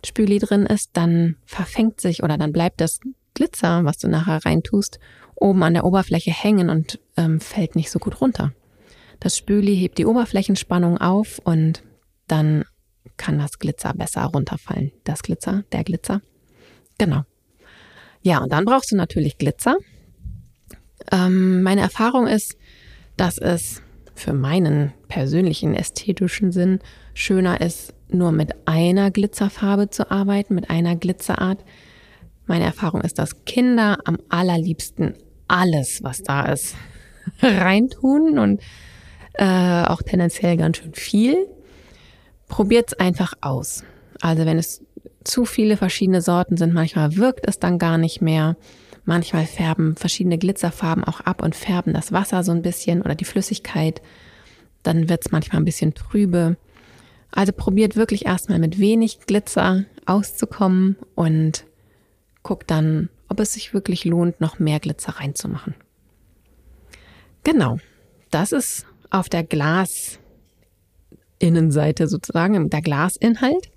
Spüli 0.06 0.38
drin 0.38 0.66
ist, 0.66 0.90
dann 0.92 1.34
verfängt 1.46 2.00
sich 2.00 2.22
oder 2.22 2.38
dann 2.38 2.52
bleibt 2.52 2.80
das 2.80 3.00
Glitzer, 3.34 3.84
was 3.84 3.98
du 3.98 4.06
nachher 4.06 4.44
reintust, 4.44 5.00
oben 5.34 5.64
an 5.64 5.75
der 5.75 5.84
Oberfläche 5.84 6.30
hängen 6.30 6.70
und 6.70 7.00
ähm, 7.16 7.40
fällt 7.40 7.75
nicht 7.75 7.90
so 7.90 7.98
gut 7.98 8.20
runter. 8.20 8.52
Das 9.18 9.37
Spüli 9.37 9.76
hebt 9.76 9.98
die 9.98 10.06
Oberflächenspannung 10.06 10.96
auf 10.96 11.40
und 11.42 11.82
dann 12.28 12.64
kann 13.16 13.40
das 13.40 13.58
Glitzer 13.58 13.94
besser 13.94 14.26
runterfallen. 14.26 14.92
Das 15.02 15.25
Glitzer, 15.25 15.64
der 15.72 15.82
Glitzer. 15.82 16.22
Genau. 16.98 17.25
Ja, 18.28 18.42
und 18.42 18.52
dann 18.52 18.66
brauchst 18.66 18.92
du 18.92 18.97
natürlich 18.97 19.38
Glitzer. 19.38 19.78
Ähm, 21.11 21.62
meine 21.62 21.80
Erfahrung 21.80 22.26
ist, 22.26 22.58
dass 23.16 23.38
es 23.38 23.80
für 24.14 24.35
meinen 24.35 24.92
persönlichen 25.08 25.75
ästhetischen 25.75 26.52
Sinn 26.52 26.80
schöner 27.14 27.62
ist, 27.62 27.94
nur 28.11 28.30
mit 28.32 28.52
einer 28.66 29.11
Glitzerfarbe 29.11 29.88
zu 29.88 30.11
arbeiten, 30.11 30.54
mit 30.54 30.68
einer 30.68 30.94
Glitzerart. 30.94 31.64
Meine 32.44 32.64
Erfahrung 32.66 33.00
ist, 33.00 33.18
dass 33.18 33.47
Kinder 33.47 33.97
am 34.04 34.18
allerliebsten 34.28 35.14
alles, 35.47 36.02
was 36.02 36.23
da 36.23 36.52
ist, 36.52 36.75
reintun 37.40 38.38
und 38.38 38.61
äh, 39.32 39.85
auch 39.85 40.02
tendenziell 40.02 40.58
ganz 40.58 40.76
schön 40.76 40.92
viel. 40.92 41.47
Probiert 42.47 42.88
es 42.88 43.00
einfach 43.00 43.32
aus. 43.40 43.85
Also 44.20 44.44
wenn 44.44 44.58
es 44.58 44.82
zu 45.28 45.44
viele 45.44 45.76
verschiedene 45.76 46.23
Sorten 46.23 46.56
sind, 46.56 46.73
manchmal 46.73 47.16
wirkt 47.16 47.47
es 47.47 47.58
dann 47.58 47.78
gar 47.78 47.99
nicht 47.99 48.20
mehr. 48.20 48.56
Manchmal 49.04 49.47
färben 49.47 49.94
verschiedene 49.94 50.38
Glitzerfarben 50.38 51.04
auch 51.04 51.20
ab 51.20 51.42
und 51.42 51.54
färben 51.54 51.92
das 51.92 52.12
Wasser 52.12 52.42
so 52.44 52.52
ein 52.52 52.62
bisschen 52.62 53.02
oder 53.02 53.14
die 53.14 53.25
Flüssigkeit. 53.25 54.00
Dann 54.82 55.08
wird 55.08 55.26
es 55.26 55.32
manchmal 55.32 55.61
ein 55.61 55.66
bisschen 55.66 55.94
trübe. 55.94 56.56
Also 57.30 57.52
probiert 57.52 57.97
wirklich 57.97 58.26
erstmal 58.26 58.58
mit 58.58 58.78
wenig 58.78 59.20
Glitzer 59.26 59.85
auszukommen 60.06 60.97
und 61.14 61.66
guckt 62.42 62.70
dann, 62.70 63.11
ob 63.28 63.40
es 63.40 63.52
sich 63.52 63.75
wirklich 63.75 64.06
lohnt, 64.06 64.40
noch 64.40 64.58
mehr 64.58 64.80
Glitzer 64.80 65.12
reinzumachen. 65.12 65.75
Genau, 67.44 67.78
das 68.30 68.52
ist 68.52 68.87
auf 69.11 69.28
der 69.28 69.44
Glasinnenseite 69.44 72.08
sozusagen, 72.08 72.70
der 72.70 72.80
Glasinhalt. 72.80 73.70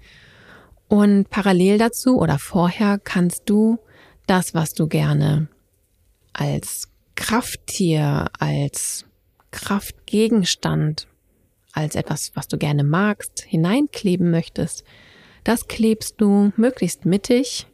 Und 0.91 1.29
parallel 1.29 1.77
dazu 1.77 2.19
oder 2.19 2.37
vorher 2.37 2.99
kannst 2.99 3.49
du 3.49 3.79
das, 4.27 4.53
was 4.53 4.73
du 4.73 4.87
gerne 4.87 5.47
als 6.33 6.89
Krafttier, 7.15 8.29
als 8.39 9.05
Kraftgegenstand 9.51 11.07
als 11.71 11.95
etwas, 11.95 12.33
was 12.35 12.49
du 12.49 12.57
gerne 12.57 12.83
magst, 12.83 13.45
hineinkleben 13.47 14.31
möchtest, 14.31 14.83
das 15.45 15.69
klebst 15.69 16.19
du 16.19 16.51
möglichst 16.57 17.05
mittig 17.05 17.67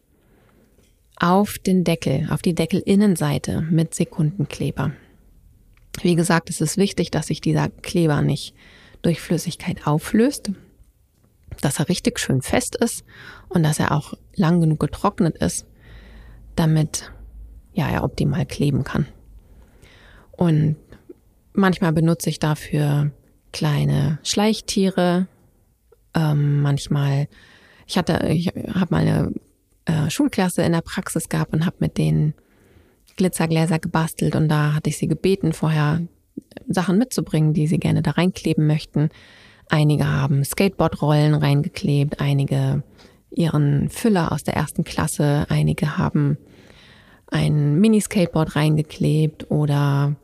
auf 1.15 1.57
den 1.57 1.83
Deckel, 1.83 2.27
auf 2.29 2.43
die 2.43 2.53
Deckelinnenseite 2.53 3.61
mit 3.63 3.95
Sekundenkleber. 3.95 4.91
Wie 6.03 6.13
gesagt, 6.13 6.51
es 6.51 6.61
ist 6.61 6.77
wichtig, 6.77 7.09
dass 7.09 7.25
sich 7.25 7.41
dieser 7.41 7.69
Kleber 7.69 8.21
nicht 8.21 8.53
durch 9.01 9.19
Flüssigkeit 9.19 9.87
auflöst, 9.87 10.51
dass 11.61 11.79
er 11.79 11.89
richtig 11.89 12.19
schön 12.19 12.41
fest 12.41 12.75
ist 12.75 13.03
und 13.49 13.63
dass 13.63 13.79
er 13.79 13.91
auch 13.91 14.13
lang 14.35 14.61
genug 14.61 14.79
getrocknet 14.79 15.37
ist, 15.37 15.65
damit 16.55 17.11
ja, 17.73 17.87
er 17.89 18.03
optimal 18.03 18.45
kleben 18.45 18.83
kann. 18.83 19.05
Und 20.31 20.77
manchmal 21.53 21.93
benutze 21.93 22.29
ich 22.29 22.39
dafür 22.39 23.11
kleine 23.51 24.19
Schleichtiere. 24.23 25.27
Ähm, 26.13 26.61
manchmal, 26.61 27.27
ich 27.85 27.97
hatte, 27.97 28.27
ich 28.29 28.47
habe 28.47 28.87
mal 28.89 29.07
eine 29.07 29.33
äh, 29.85 30.09
Schulklasse 30.09 30.63
in 30.63 30.73
der 30.73 30.81
Praxis 30.81 31.29
gehabt 31.29 31.53
und 31.53 31.65
habe 31.65 31.77
mit 31.79 31.97
denen 31.97 32.33
Glitzergläser 33.15 33.79
gebastelt 33.79 34.35
und 34.35 34.47
da 34.47 34.73
hatte 34.73 34.89
ich 34.89 34.97
sie 34.97 35.07
gebeten, 35.07 35.53
vorher 35.53 36.01
Sachen 36.67 36.97
mitzubringen, 36.97 37.53
die 37.53 37.67
sie 37.67 37.79
gerne 37.79 38.01
da 38.01 38.11
reinkleben 38.11 38.67
möchten. 38.67 39.09
Einige 39.69 40.07
haben 40.07 40.43
Skateboardrollen 40.43 41.33
reingeklebt, 41.35 42.19
einige 42.19 42.83
ihren 43.29 43.89
Füller 43.89 44.31
aus 44.31 44.43
der 44.43 44.55
ersten 44.55 44.83
Klasse, 44.83 45.45
einige 45.49 45.97
haben 45.97 46.37
ein 47.27 47.75
Mini-Skateboard 47.79 48.55
reingeklebt 48.55 49.51
oder 49.51 50.15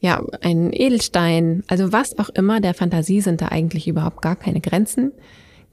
ja, 0.00 0.22
ein 0.40 0.72
Edelstein, 0.72 1.62
also 1.68 1.92
was 1.92 2.18
auch 2.18 2.28
immer, 2.30 2.60
der 2.60 2.74
Fantasie 2.74 3.20
sind 3.20 3.40
da 3.40 3.48
eigentlich 3.48 3.88
überhaupt 3.88 4.22
gar 4.22 4.36
keine 4.36 4.60
Grenzen 4.60 5.12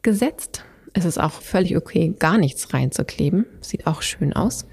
gesetzt. 0.01 0.63
Es 0.93 1.05
ist 1.05 1.19
auch 1.19 1.31
völlig 1.31 1.75
okay, 1.75 2.13
gar 2.19 2.37
nichts 2.37 2.73
reinzukleben. 2.73 3.45
Sieht 3.61 3.87
auch 3.87 4.01
schön 4.01 4.33
aus. 4.33 4.67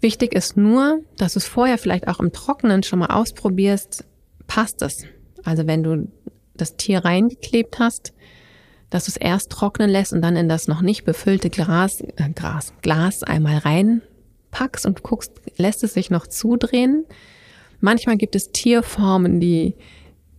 Wichtig 0.00 0.34
ist 0.34 0.56
nur, 0.56 1.00
dass 1.16 1.34
du 1.34 1.38
es 1.38 1.46
vorher 1.46 1.78
vielleicht 1.78 2.08
auch 2.08 2.20
im 2.20 2.32
Trockenen 2.32 2.82
schon 2.82 2.98
mal 2.98 3.06
ausprobierst, 3.06 4.04
passt 4.46 4.82
es. 4.82 5.04
Also 5.44 5.66
wenn 5.66 5.82
du 5.82 6.08
das 6.56 6.76
Tier 6.76 7.04
reingeklebt 7.04 7.78
hast, 7.78 8.12
dass 8.90 9.06
du 9.06 9.10
es 9.10 9.16
erst 9.16 9.50
trocknen 9.50 9.90
lässt 9.90 10.12
und 10.12 10.22
dann 10.22 10.36
in 10.36 10.48
das 10.48 10.68
noch 10.68 10.80
nicht 10.80 11.04
befüllte 11.04 11.50
Glas, 11.50 12.00
äh, 12.00 12.30
Gras, 12.34 12.72
Glas 12.82 13.22
einmal 13.22 13.58
reinpackst 13.58 14.86
und 14.86 15.02
guckst, 15.02 15.32
lässt 15.56 15.82
es 15.82 15.94
sich 15.94 16.10
noch 16.10 16.26
zudrehen. 16.26 17.04
Manchmal 17.80 18.16
gibt 18.16 18.36
es 18.36 18.52
Tierformen, 18.52 19.40
die, 19.40 19.74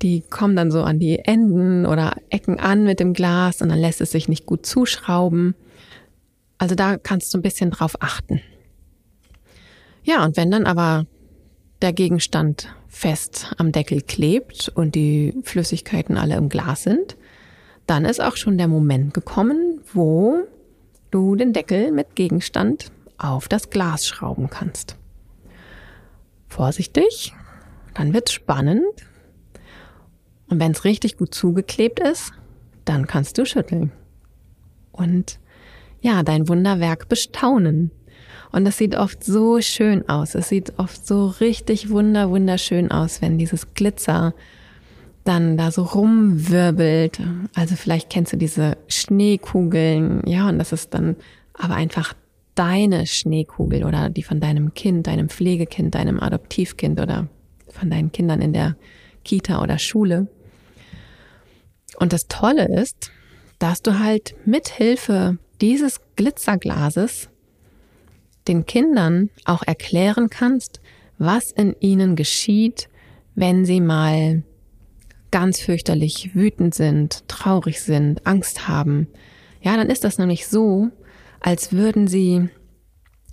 die 0.01 0.21
kommen 0.21 0.55
dann 0.55 0.71
so 0.71 0.83
an 0.83 0.99
die 0.99 1.19
Enden 1.19 1.85
oder 1.85 2.15
Ecken 2.29 2.59
an 2.59 2.85
mit 2.85 2.99
dem 2.99 3.13
Glas 3.13 3.61
und 3.61 3.69
dann 3.69 3.79
lässt 3.79 4.01
es 4.01 4.11
sich 4.11 4.29
nicht 4.29 4.45
gut 4.45 4.65
zuschrauben. 4.65 5.55
Also 6.57 6.75
da 6.75 6.97
kannst 6.97 7.33
du 7.33 7.37
ein 7.37 7.41
bisschen 7.41 7.71
drauf 7.71 7.95
achten. 7.99 8.41
Ja, 10.03 10.23
und 10.23 10.37
wenn 10.37 10.51
dann 10.51 10.65
aber 10.65 11.07
der 11.81 11.91
Gegenstand 11.91 12.69
fest 12.95 13.53
am 13.57 13.73
Deckel 13.73 14.01
klebt 14.01 14.71
und 14.73 14.95
die 14.95 15.33
Flüssigkeiten 15.43 16.17
alle 16.17 16.37
im 16.37 16.47
Glas 16.47 16.83
sind, 16.83 17.17
dann 17.87 18.05
ist 18.05 18.21
auch 18.21 18.37
schon 18.37 18.57
der 18.57 18.69
Moment 18.69 19.13
gekommen, 19.13 19.81
wo 19.93 20.47
du 21.11 21.35
den 21.35 21.51
Deckel 21.51 21.91
mit 21.91 22.15
Gegenstand 22.15 22.93
auf 23.17 23.49
das 23.49 23.69
Glas 23.69 24.07
schrauben 24.07 24.49
kannst. 24.49 24.95
Vorsichtig, 26.47 27.33
dann 27.95 28.13
wird's 28.13 28.31
spannend. 28.31 28.85
Und 30.47 30.61
wenn 30.61 30.71
es 30.71 30.85
richtig 30.85 31.17
gut 31.17 31.35
zugeklebt 31.35 31.99
ist, 31.99 32.31
dann 32.85 33.07
kannst 33.07 33.37
du 33.37 33.45
schütteln. 33.45 33.91
Und 34.93 35.37
ja, 35.99 36.23
dein 36.23 36.47
Wunderwerk 36.47 37.09
bestaunen. 37.09 37.91
Und 38.55 38.65
es 38.65 38.77
sieht 38.77 38.95
oft 38.95 39.21
so 39.21 39.59
schön 39.59 40.07
aus. 40.07 40.33
Es 40.33 40.47
sieht 40.47 40.79
oft 40.79 41.05
so 41.05 41.27
richtig 41.27 41.89
wunder, 41.89 42.29
wunderschön 42.29 42.89
aus, 42.89 43.21
wenn 43.21 43.37
dieses 43.37 43.73
Glitzer 43.73 44.33
dann 45.25 45.57
da 45.57 45.71
so 45.71 45.83
rumwirbelt. 45.83 47.19
Also 47.53 47.75
vielleicht 47.75 48.09
kennst 48.09 48.31
du 48.31 48.37
diese 48.37 48.77
Schneekugeln, 48.87 50.21
ja, 50.25 50.47
und 50.47 50.57
das 50.57 50.71
ist 50.71 50.93
dann 50.93 51.17
aber 51.53 51.75
einfach 51.75 52.13
deine 52.55 53.05
Schneekugel 53.07 53.83
oder 53.83 54.09
die 54.09 54.23
von 54.23 54.39
deinem 54.39 54.73
Kind, 54.73 55.07
deinem 55.07 55.27
Pflegekind, 55.27 55.93
deinem 55.93 56.21
Adoptivkind 56.21 57.01
oder 57.01 57.27
von 57.67 57.89
deinen 57.89 58.13
Kindern 58.13 58.39
in 58.39 58.53
der 58.53 58.77
Kita 59.25 59.61
oder 59.61 59.79
Schule. 59.79 60.27
Und 61.99 62.13
das 62.13 62.29
Tolle 62.29 62.69
ist, 62.73 63.11
dass 63.59 63.81
du 63.81 63.99
halt 63.99 64.33
mit 64.45 64.69
Hilfe 64.69 65.39
dieses 65.59 65.99
Glitzerglases 66.15 67.27
den 68.47 68.65
Kindern 68.65 69.29
auch 69.45 69.63
erklären 69.63 70.29
kannst, 70.29 70.79
was 71.17 71.51
in 71.51 71.75
ihnen 71.79 72.15
geschieht, 72.15 72.89
wenn 73.35 73.65
sie 73.65 73.81
mal 73.81 74.43
ganz 75.31 75.59
fürchterlich 75.59 76.35
wütend 76.35 76.73
sind, 76.73 77.27
traurig 77.27 77.81
sind, 77.81 78.25
Angst 78.25 78.67
haben. 78.67 79.07
Ja, 79.61 79.75
dann 79.75 79.89
ist 79.89 80.03
das 80.03 80.17
nämlich 80.17 80.47
so, 80.47 80.89
als 81.39 81.73
würden 81.73 82.07
sie 82.07 82.49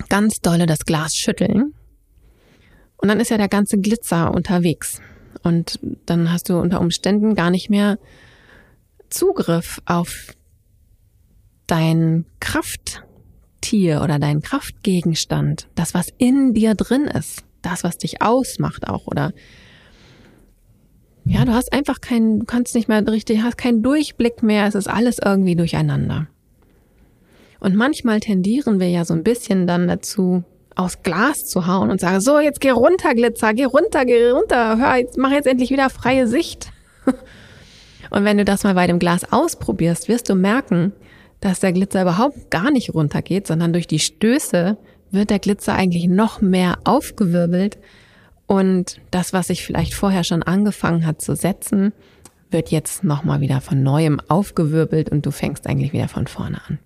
ganz 0.08 0.40
dolle 0.40 0.66
das 0.66 0.80
Glas 0.80 1.14
schütteln. 1.14 1.74
Und 2.96 3.08
dann 3.08 3.20
ist 3.20 3.30
ja 3.30 3.36
der 3.36 3.48
ganze 3.48 3.78
Glitzer 3.78 4.32
unterwegs. 4.32 5.00
Und 5.42 5.78
dann 6.06 6.32
hast 6.32 6.48
du 6.48 6.58
unter 6.58 6.80
Umständen 6.80 7.34
gar 7.34 7.50
nicht 7.50 7.70
mehr 7.70 7.98
Zugriff 9.10 9.80
auf 9.86 10.34
dein 11.66 12.26
Kraft, 12.40 13.02
Tier 13.62 14.02
oder 14.02 14.18
dein 14.18 14.42
Kraftgegenstand, 14.42 15.68
das, 15.74 15.94
was 15.94 16.08
in 16.18 16.52
dir 16.52 16.74
drin 16.74 17.04
ist, 17.04 17.44
das, 17.62 17.82
was 17.82 17.96
dich 17.96 18.20
ausmacht 18.20 18.86
auch 18.86 19.06
oder 19.06 19.32
ja, 21.24 21.44
du 21.44 21.52
hast 21.54 21.72
einfach 21.72 22.00
keinen, 22.00 22.40
du 22.40 22.46
kannst 22.46 22.74
nicht 22.74 22.88
mehr 22.88 23.06
richtig, 23.06 23.42
hast 23.42 23.56
keinen 23.56 23.82
Durchblick 23.82 24.42
mehr, 24.42 24.66
es 24.66 24.74
ist 24.74 24.88
alles 24.88 25.18
irgendwie 25.24 25.54
durcheinander. 25.54 26.26
Und 27.60 27.76
manchmal 27.76 28.18
tendieren 28.18 28.80
wir 28.80 28.90
ja 28.90 29.04
so 29.04 29.14
ein 29.14 29.22
bisschen 29.22 29.68
dann 29.68 29.86
dazu, 29.86 30.42
aus 30.74 31.02
Glas 31.02 31.46
zu 31.46 31.66
hauen 31.66 31.90
und 31.90 32.00
sagen, 32.00 32.20
so, 32.20 32.40
jetzt 32.40 32.60
geh 32.60 32.70
runter, 32.70 33.14
Glitzer, 33.14 33.54
geh 33.54 33.64
runter, 33.64 34.04
geh 34.04 34.30
runter, 34.30 34.78
hör, 34.78 34.96
jetzt, 34.96 35.16
mach 35.16 35.30
jetzt 35.30 35.46
endlich 35.46 35.70
wieder 35.70 35.90
freie 35.90 36.26
Sicht. 36.26 36.72
Und 38.10 38.24
wenn 38.24 38.36
du 38.36 38.44
das 38.44 38.64
mal 38.64 38.74
bei 38.74 38.86
dem 38.86 38.98
Glas 38.98 39.30
ausprobierst, 39.32 40.08
wirst 40.08 40.28
du 40.28 40.34
merken, 40.34 40.92
dass 41.42 41.60
der 41.60 41.72
Glitzer 41.72 42.02
überhaupt 42.02 42.50
gar 42.50 42.70
nicht 42.70 42.94
runtergeht, 42.94 43.46
sondern 43.46 43.74
durch 43.74 43.86
die 43.86 43.98
Stöße 43.98 44.78
wird 45.10 45.28
der 45.28 45.40
Glitzer 45.40 45.74
eigentlich 45.74 46.06
noch 46.06 46.40
mehr 46.40 46.78
aufgewirbelt 46.84 47.78
und 48.46 49.00
das, 49.10 49.32
was 49.32 49.48
sich 49.48 49.64
vielleicht 49.64 49.92
vorher 49.92 50.24
schon 50.24 50.42
angefangen 50.42 51.04
hat 51.04 51.20
zu 51.20 51.34
setzen, 51.34 51.92
wird 52.50 52.70
jetzt 52.70 53.02
nochmal 53.02 53.40
wieder 53.40 53.60
von 53.60 53.82
neuem 53.82 54.20
aufgewirbelt 54.28 55.10
und 55.10 55.26
du 55.26 55.30
fängst 55.30 55.66
eigentlich 55.66 55.92
wieder 55.92 56.08
von 56.08 56.26
vorne 56.28 56.60
an. 56.68 56.78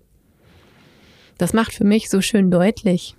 Das 1.37 1.53
macht 1.53 1.73
für 1.73 1.83
mich 1.83 2.09
so 2.09 2.21
schön 2.21 2.49
deutlich, 2.49 3.15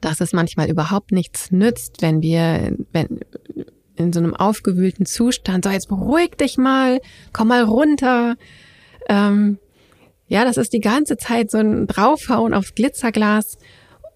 dass 0.00 0.20
es 0.20 0.32
manchmal 0.32 0.70
überhaupt 0.70 1.10
nichts 1.10 1.50
nützt, 1.50 2.00
wenn 2.00 2.22
wir, 2.22 2.76
wenn, 2.92 3.20
in 3.96 4.12
so 4.12 4.20
einem 4.20 4.36
aufgewühlten 4.36 5.04
Zustand, 5.04 5.64
so 5.64 5.70
jetzt 5.70 5.88
beruhig 5.88 6.36
dich 6.36 6.58
mal, 6.58 7.00
komm 7.32 7.48
mal 7.48 7.64
runter, 7.64 8.36
ähm, 9.08 9.58
ja, 10.28 10.44
das 10.44 10.58
ist 10.58 10.72
die 10.72 10.80
ganze 10.80 11.16
Zeit 11.16 11.50
so 11.50 11.58
ein 11.58 11.86
Draufhauen 11.86 12.54
aufs 12.54 12.74
Glitzerglas 12.74 13.58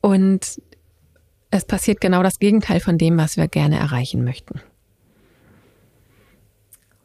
und 0.00 0.60
es 1.50 1.64
passiert 1.64 2.00
genau 2.00 2.22
das 2.22 2.38
Gegenteil 2.38 2.80
von 2.80 2.98
dem, 2.98 3.16
was 3.18 3.36
wir 3.36 3.48
gerne 3.48 3.78
erreichen 3.78 4.24
möchten. 4.24 4.60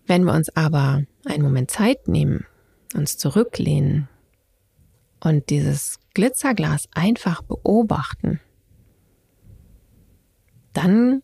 Wenn 0.06 0.24
wir 0.24 0.34
uns 0.34 0.56
aber 0.56 1.04
einen 1.26 1.44
Moment 1.44 1.72
Zeit 1.72 2.08
nehmen, 2.08 2.46
uns 2.96 3.18
zurücklehnen 3.18 4.08
und 5.20 5.50
dieses 5.50 6.00
Glitzerglas 6.14 6.88
einfach 6.94 7.42
beobachten, 7.42 8.40
dann 10.74 11.24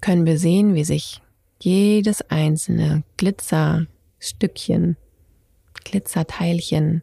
können 0.00 0.26
wir 0.26 0.38
sehen, 0.38 0.74
wie 0.74 0.84
sich 0.84 1.22
jedes 1.60 2.22
einzelne 2.22 3.04
Glitzerstückchen 3.16 4.96
Glitzerteilchen 5.84 7.02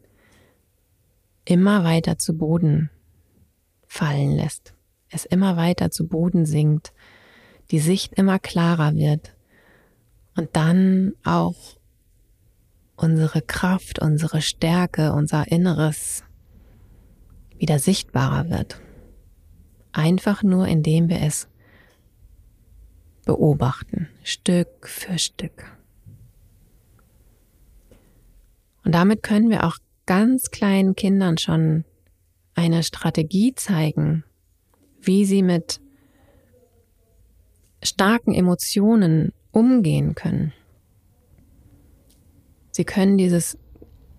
immer 1.45 1.83
weiter 1.83 2.17
zu 2.17 2.37
Boden 2.37 2.89
fallen 3.87 4.31
lässt, 4.31 4.73
es 5.09 5.25
immer 5.25 5.57
weiter 5.57 5.89
zu 5.91 6.07
Boden 6.07 6.45
sinkt, 6.45 6.93
die 7.71 7.79
Sicht 7.79 8.13
immer 8.13 8.39
klarer 8.39 8.95
wird 8.95 9.35
und 10.35 10.55
dann 10.55 11.13
auch 11.23 11.77
unsere 12.95 13.41
Kraft, 13.41 13.99
unsere 13.99 14.41
Stärke, 14.41 15.13
unser 15.13 15.51
Inneres 15.51 16.23
wieder 17.57 17.79
sichtbarer 17.79 18.49
wird. 18.49 18.79
Einfach 19.91 20.43
nur, 20.43 20.67
indem 20.67 21.09
wir 21.09 21.21
es 21.21 21.47
beobachten, 23.25 24.07
Stück 24.23 24.87
für 24.87 25.17
Stück. 25.17 25.78
Und 28.89 28.93
damit 28.93 29.21
können 29.21 29.51
wir 29.51 29.67
auch 29.67 29.77
ganz 30.07 30.49
kleinen 30.49 30.95
Kindern 30.95 31.37
schon 31.37 31.85
eine 32.55 32.81
Strategie 32.81 33.53
zeigen, 33.53 34.23
wie 34.99 35.25
sie 35.25 35.43
mit 35.43 35.79
starken 37.83 38.33
Emotionen 38.33 39.31
umgehen 39.51 40.15
können. 40.15 40.53
Sie 42.71 42.83
können 42.83 43.19
dieses 43.19 43.59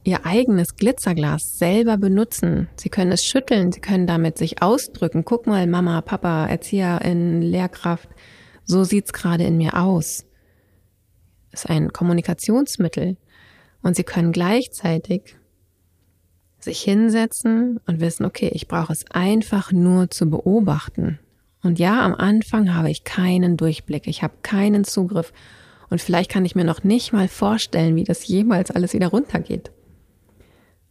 ihr 0.04 0.24
eigenes 0.24 0.76
Glitzerglas 0.76 1.58
selber 1.58 1.96
benutzen. 1.96 2.68
Sie 2.76 2.90
können 2.90 3.10
es 3.10 3.24
schütteln, 3.24 3.72
sie 3.72 3.80
können 3.80 4.06
damit 4.06 4.38
sich 4.38 4.62
ausdrücken. 4.62 5.24
Guck 5.24 5.48
mal, 5.48 5.66
Mama, 5.66 6.00
Papa, 6.00 6.46
Erzieherin, 6.46 7.42
Lehrkraft, 7.42 8.08
so 8.64 8.84
sieht's 8.84 9.12
gerade 9.12 9.42
in 9.42 9.56
mir 9.56 9.76
aus. 9.76 10.26
ist 11.50 11.68
ein 11.68 11.92
Kommunikationsmittel. 11.92 13.16
Und 13.82 13.96
sie 13.96 14.04
können 14.04 14.32
gleichzeitig 14.32 15.36
sich 16.58 16.82
hinsetzen 16.82 17.80
und 17.86 18.00
wissen, 18.00 18.26
okay, 18.26 18.50
ich 18.52 18.68
brauche 18.68 18.92
es 18.92 19.10
einfach 19.10 19.72
nur 19.72 20.10
zu 20.10 20.28
beobachten. 20.28 21.18
Und 21.62 21.78
ja, 21.78 22.04
am 22.04 22.14
Anfang 22.14 22.74
habe 22.74 22.90
ich 22.90 23.04
keinen 23.04 23.56
Durchblick, 23.56 24.06
ich 24.06 24.22
habe 24.22 24.34
keinen 24.42 24.84
Zugriff 24.84 25.32
und 25.90 26.00
vielleicht 26.00 26.30
kann 26.30 26.44
ich 26.44 26.54
mir 26.54 26.64
noch 26.64 26.84
nicht 26.84 27.12
mal 27.12 27.28
vorstellen, 27.28 27.96
wie 27.96 28.04
das 28.04 28.26
jemals 28.26 28.70
alles 28.70 28.94
wieder 28.94 29.08
runtergeht. 29.08 29.70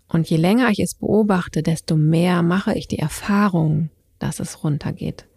Und 0.07 0.29
je 0.29 0.37
länger 0.37 0.69
ich 0.69 0.79
es 0.79 0.95
beobachte, 0.95 1.63
desto 1.63 1.95
mehr 1.95 2.41
mache 2.41 2.73
ich 2.73 2.87
die 2.87 2.99
Erfahrung, 2.99 3.89
dass 4.17 4.39
es 4.39 4.63
runtergeht. 4.63 5.28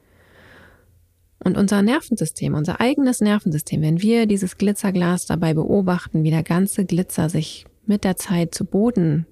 Und 1.45 1.57
unser 1.57 1.83
Nervensystem, 1.83 2.55
unser 2.55 2.81
eigenes 2.81 3.21
Nervensystem, 3.21 3.83
wenn 3.83 4.01
wir 4.01 4.27
dieses 4.27 4.59
Glitzerglas 4.59 5.27
dabei 5.27 5.55
beobachten, 5.55 6.23
wie 6.23 6.31
der 6.31 6.45
ganze 6.45 6.85
Glitzer 6.85 7.29
sich 7.29 7.67
mit 7.85 8.05
der 8.05 8.17
Zeit 8.17 8.55
zu 8.55 8.65
Boden 8.65 9.27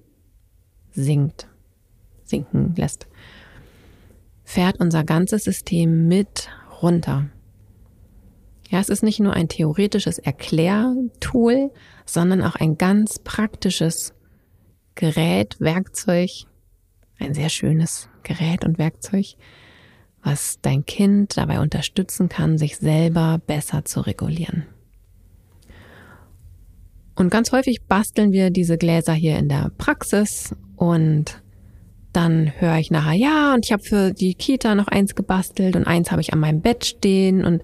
sinkt, 0.91 1.47
sinken 2.23 2.75
lässt, 2.75 3.07
fährt 4.43 4.79
unser 4.81 5.05
ganzes 5.05 5.45
System 5.45 6.07
mit 6.09 6.49
runter. 6.81 7.29
Ja, 8.69 8.79
es 8.79 8.89
ist 8.89 9.03
nicht 9.03 9.19
nur 9.19 9.33
ein 9.33 9.47
theoretisches 9.47 10.17
Erklärtool, 10.17 11.71
sondern 12.05 12.41
auch 12.41 12.55
ein 12.55 12.77
ganz 12.77 13.19
praktisches 13.19 14.13
Gerät, 14.95 15.59
Werkzeug, 15.59 16.29
ein 17.19 17.33
sehr 17.33 17.49
schönes 17.49 18.09
Gerät 18.23 18.65
und 18.65 18.77
Werkzeug, 18.77 19.35
was 20.23 20.59
dein 20.61 20.85
Kind 20.85 21.37
dabei 21.37 21.59
unterstützen 21.59 22.29
kann, 22.29 22.57
sich 22.57 22.77
selber 22.77 23.39
besser 23.45 23.85
zu 23.85 24.01
regulieren. 24.01 24.65
Und 27.15 27.29
ganz 27.29 27.51
häufig 27.51 27.83
basteln 27.83 28.31
wir 28.31 28.49
diese 28.49 28.77
Gläser 28.77 29.13
hier 29.13 29.37
in 29.37 29.49
der 29.49 29.71
Praxis 29.77 30.55
und 30.75 31.41
dann 32.13 32.51
höre 32.59 32.77
ich 32.77 32.91
nachher, 32.91 33.13
ja, 33.13 33.53
und 33.53 33.65
ich 33.65 33.71
habe 33.71 33.83
für 33.83 34.11
die 34.11 34.33
Kita 34.33 34.75
noch 34.75 34.87
eins 34.87 35.15
gebastelt 35.15 35.75
und 35.75 35.85
eins 35.85 36.11
habe 36.11 36.21
ich 36.21 36.33
an 36.33 36.39
meinem 36.39 36.61
Bett 36.61 36.85
stehen 36.85 37.45
und 37.45 37.61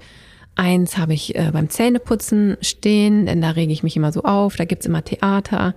eins 0.56 0.98
habe 0.98 1.14
ich 1.14 1.36
äh, 1.36 1.52
beim 1.52 1.70
Zähneputzen 1.70 2.58
stehen, 2.62 3.26
denn 3.26 3.42
da 3.42 3.52
rege 3.52 3.74
ich 3.74 3.84
mich 3.84 3.96
immer 3.96 4.12
so 4.12 4.24
auf, 4.24 4.56
da 4.56 4.66
gibt's 4.66 4.86
immer 4.86 5.04
Theater. 5.04 5.76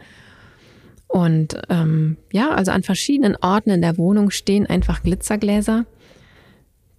Und 1.09 1.61
ähm, 1.69 2.17
ja, 2.33 2.51
also 2.51 2.71
an 2.71 2.83
verschiedenen 2.83 3.37
Orten 3.37 3.71
in 3.71 3.83
der 3.83 3.99
Wohnung 3.99 4.31
stehen 4.31 4.67
einfach 4.67 5.03
Glitzergläser, 5.03 5.87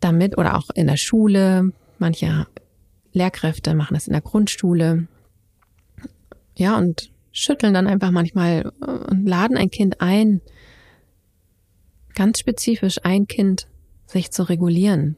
damit 0.02 0.38
oder 0.38 0.58
auch 0.58 0.70
in 0.74 0.88
der 0.88 0.98
Schule, 0.98 1.72
manche 2.00 2.48
Lehrkräfte 3.14 3.74
machen 3.74 3.94
das 3.94 4.08
in 4.08 4.14
der 4.14 4.22
Grundschule. 4.22 5.08
Ja, 6.56 6.78
und 6.78 7.12
schütteln 7.32 7.74
dann 7.74 7.88
einfach 7.88 8.12
manchmal 8.12 8.72
äh, 8.82 8.86
und 8.86 9.26
laden 9.26 9.58
ein 9.58 9.72
Kind 9.72 10.02
ein, 10.02 10.42
ganz 12.14 12.40
spezifisch 12.40 12.98
ein 13.04 13.28
Kind 13.28 13.68
sich 14.06 14.32
zu 14.32 14.44
regulieren. 14.44 15.16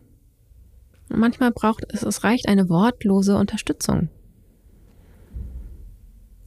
Und 1.10 1.20
manchmal 1.20 1.52
braucht 1.52 1.86
es, 1.90 2.04
es 2.04 2.24
reicht 2.24 2.48
eine 2.48 2.70
wortlose 2.70 3.36
Unterstützung. 3.38 4.10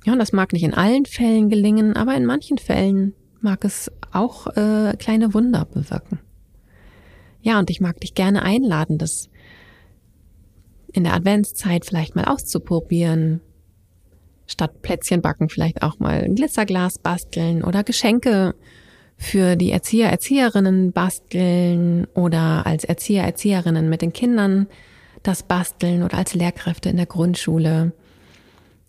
Ja, 0.04 0.12
und 0.12 0.20
das 0.20 0.32
mag 0.32 0.52
nicht 0.52 0.62
in 0.62 0.74
allen 0.74 1.04
Fällen 1.04 1.48
gelingen, 1.48 1.96
aber 1.96 2.14
in 2.14 2.24
manchen 2.24 2.58
Fällen 2.58 3.14
mag 3.40 3.64
es 3.64 3.90
auch 4.12 4.46
äh, 4.56 4.94
kleine 4.98 5.34
Wunder 5.34 5.64
bewirken. 5.64 6.20
Ja, 7.46 7.60
und 7.60 7.70
ich 7.70 7.80
mag 7.80 8.00
dich 8.00 8.14
gerne 8.14 8.42
einladen, 8.42 8.98
das 8.98 9.28
in 10.92 11.04
der 11.04 11.14
Adventszeit 11.14 11.84
vielleicht 11.84 12.16
mal 12.16 12.24
auszuprobieren. 12.24 13.40
Statt 14.48 14.82
Plätzchen 14.82 15.22
backen 15.22 15.48
vielleicht 15.48 15.82
auch 15.82 16.00
mal 16.00 16.24
ein 16.24 16.34
Glitzerglas 16.34 16.98
basteln 16.98 17.62
oder 17.62 17.84
Geschenke 17.84 18.56
für 19.16 19.54
die 19.54 19.70
Erzieher, 19.70 20.10
Erzieherinnen 20.10 20.90
basteln 20.90 22.08
oder 22.14 22.66
als 22.66 22.82
Erzieher, 22.82 23.22
Erzieherinnen 23.22 23.88
mit 23.88 24.02
den 24.02 24.12
Kindern 24.12 24.66
das 25.22 25.44
basteln 25.44 26.02
oder 26.02 26.18
als 26.18 26.34
Lehrkräfte 26.34 26.88
in 26.88 26.96
der 26.96 27.06
Grundschule 27.06 27.92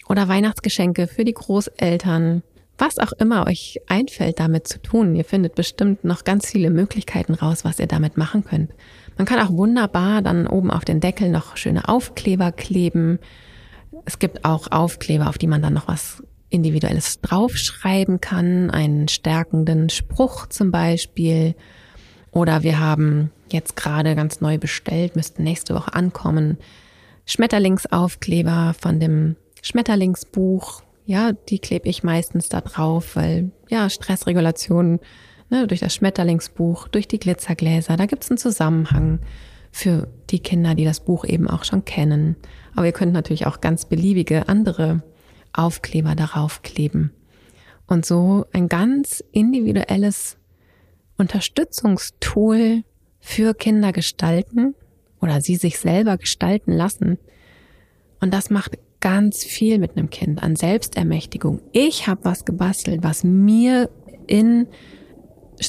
oder 0.10 0.28
Weihnachtsgeschenke 0.28 1.06
für 1.06 1.26
die 1.26 1.36
Großeltern. 1.36 2.42
Was 2.78 3.00
auch 3.00 3.12
immer 3.14 3.48
euch 3.48 3.80
einfällt, 3.88 4.40
damit 4.40 4.68
zu 4.68 4.80
tun. 4.80 5.16
Ihr 5.16 5.26
findet 5.26 5.56
bestimmt 5.56 6.04
noch 6.04 6.24
ganz 6.24 6.48
viele 6.48 6.70
Möglichkeiten 6.70 7.34
raus, 7.34 7.66
was 7.66 7.80
ihr 7.80 7.88
damit 7.88 8.18
machen 8.18 8.44
könnt. 8.44 8.72
Man 9.18 9.26
kann 9.26 9.40
auch 9.40 9.52
wunderbar 9.52 10.22
dann 10.22 10.46
oben 10.46 10.70
auf 10.70 10.86
den 10.86 11.00
Deckel 11.00 11.30
noch 11.30 11.58
schöne 11.58 11.88
Aufkleber 11.88 12.52
kleben. 12.52 13.18
Es 14.06 14.20
gibt 14.20 14.46
auch 14.46 14.72
Aufkleber, 14.72 15.28
auf 15.28 15.40
die 15.40 15.48
man 15.48 15.62
dann 15.62 15.74
noch 15.74 15.88
was 15.88 16.22
Individuelles 16.50 17.20
draufschreiben 17.22 18.22
kann, 18.22 18.70
einen 18.70 19.08
stärkenden 19.08 19.90
Spruch 19.90 20.48
zum 20.48 20.72
Beispiel. 20.72 21.56
Oder 22.32 22.64
wir 22.64 22.80
haben 22.80 23.32
jetzt 23.52 23.76
gerade 23.76 24.16
ganz 24.16 24.40
neu 24.40 24.58
bestellt, 24.58 25.16
müssten 25.16 25.44
nächste 25.44 25.74
Woche 25.74 25.94
ankommen, 25.94 26.58
Schmetterlingsaufkleber 27.26 28.76
von 28.80 29.00
dem 29.00 29.36
Schmetterlingsbuch. 29.62 30.84
Ja, 31.08 31.32
die 31.32 31.60
klebe 31.60 31.88
ich 31.88 32.04
meistens 32.04 32.50
da 32.50 32.60
drauf, 32.60 33.16
weil 33.16 33.52
ja, 33.70 33.90
Stressregulation 33.90 35.00
ne, 35.50 35.66
durch 35.66 35.80
das 35.80 35.96
Schmetterlingsbuch, 35.96 36.90
durch 36.90 37.08
die 37.08 37.18
Glitzergläser, 37.18 37.96
da 37.96 38.06
gibt's 38.08 38.30
einen 38.30 38.38
Zusammenhang 38.38 39.20
für 39.72 40.10
die 40.30 40.40
Kinder, 40.40 40.76
die 40.76 40.84
das 40.84 41.00
Buch 41.00 41.24
eben 41.24 41.50
auch 41.50 41.64
schon 41.64 41.86
kennen. 41.86 42.36
Aber 42.76 42.86
ihr 42.86 42.92
könnt 42.92 43.14
natürlich 43.14 43.48
auch 43.48 43.62
ganz 43.62 43.86
beliebige 43.86 44.50
andere 44.50 45.02
Aufkleber 45.54 46.14
darauf 46.14 46.62
kleben. 46.62 47.14
Und 47.86 48.06
so 48.06 48.46
ein 48.52 48.68
ganz 48.68 49.24
individuelles 49.32 50.36
Unterstützungstool 51.18 52.84
für 53.22 53.54
Kinder 53.54 53.94
gestalten 53.94 54.76
oder 55.22 55.40
sie 55.40 55.56
sich 55.56 55.80
selber 55.80 56.18
gestalten 56.18 56.74
lassen. 56.74 57.18
Und 58.20 58.34
das 58.34 58.50
macht 58.50 58.78
ganz 59.00 59.44
viel 59.44 59.80
mit 59.80 59.96
einem 59.96 60.10
Kind 60.10 60.42
an 60.42 60.56
Selbstermächtigung. 60.56 61.62
Ich 61.72 62.08
habe 62.08 62.22
was 62.24 62.46
gebastelt, 62.46 63.04
was 63.04 63.24
mir 63.24 63.90
in 64.28 64.68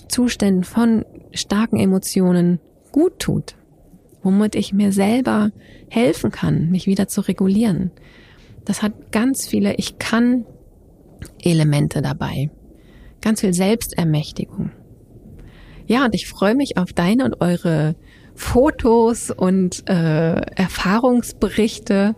Zuständen 0.08 0.64
von 0.64 1.04
starken 1.32 1.78
Emotionen 1.78 2.60
gut 2.92 3.18
tut, 3.18 3.56
womit 4.22 4.54
ich 4.54 4.72
mir 4.72 4.92
selber 4.92 5.50
helfen 5.88 6.30
kann, 6.30 6.70
mich 6.70 6.86
wieder 6.86 7.08
zu 7.08 7.20
regulieren. 7.22 7.90
Das 8.64 8.82
hat 8.82 9.12
ganz 9.12 9.46
viele 9.46 9.74
Ich 9.76 9.98
kann 9.98 10.44
Elemente 11.42 12.02
dabei. 12.02 12.50
Ganz 13.20 13.40
viel 13.40 13.54
Selbstermächtigung. 13.54 14.70
Ja, 15.86 16.04
und 16.04 16.14
ich 16.14 16.28
freue 16.28 16.54
mich 16.54 16.76
auf 16.76 16.92
deine 16.92 17.24
und 17.24 17.40
eure 17.40 17.96
Fotos 18.34 19.30
und 19.30 19.88
äh, 19.88 20.34
Erfahrungsberichte. 20.34 22.14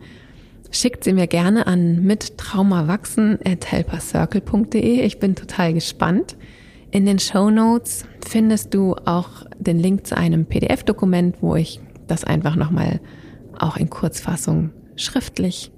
Schickt 0.72 1.02
sie 1.04 1.12
mir 1.12 1.26
gerne 1.26 1.66
an 1.66 2.02
mittraumawachsen.helpercircle.de. 2.04 5.00
Ich 5.00 5.18
bin 5.18 5.35
total 5.35 5.74
gespannt. 5.74 6.37
In 6.92 7.06
den 7.06 7.18
Show 7.18 7.50
Notes 7.50 8.06
findest 8.26 8.72
du 8.74 8.94
auch 9.04 9.44
den 9.59 9.78
Link 9.78 10.06
zu 10.06 10.16
einem 10.16 10.46
PDF-Dokument, 10.46 11.37
wo 11.40 11.56
ich 11.56 11.80
das 12.06 12.24
einfach 12.24 12.56
nochmal 12.56 13.00
auch 13.59 13.76
in 13.76 13.90
Kurzfassung 13.90 14.70
schriftlich 14.96 15.70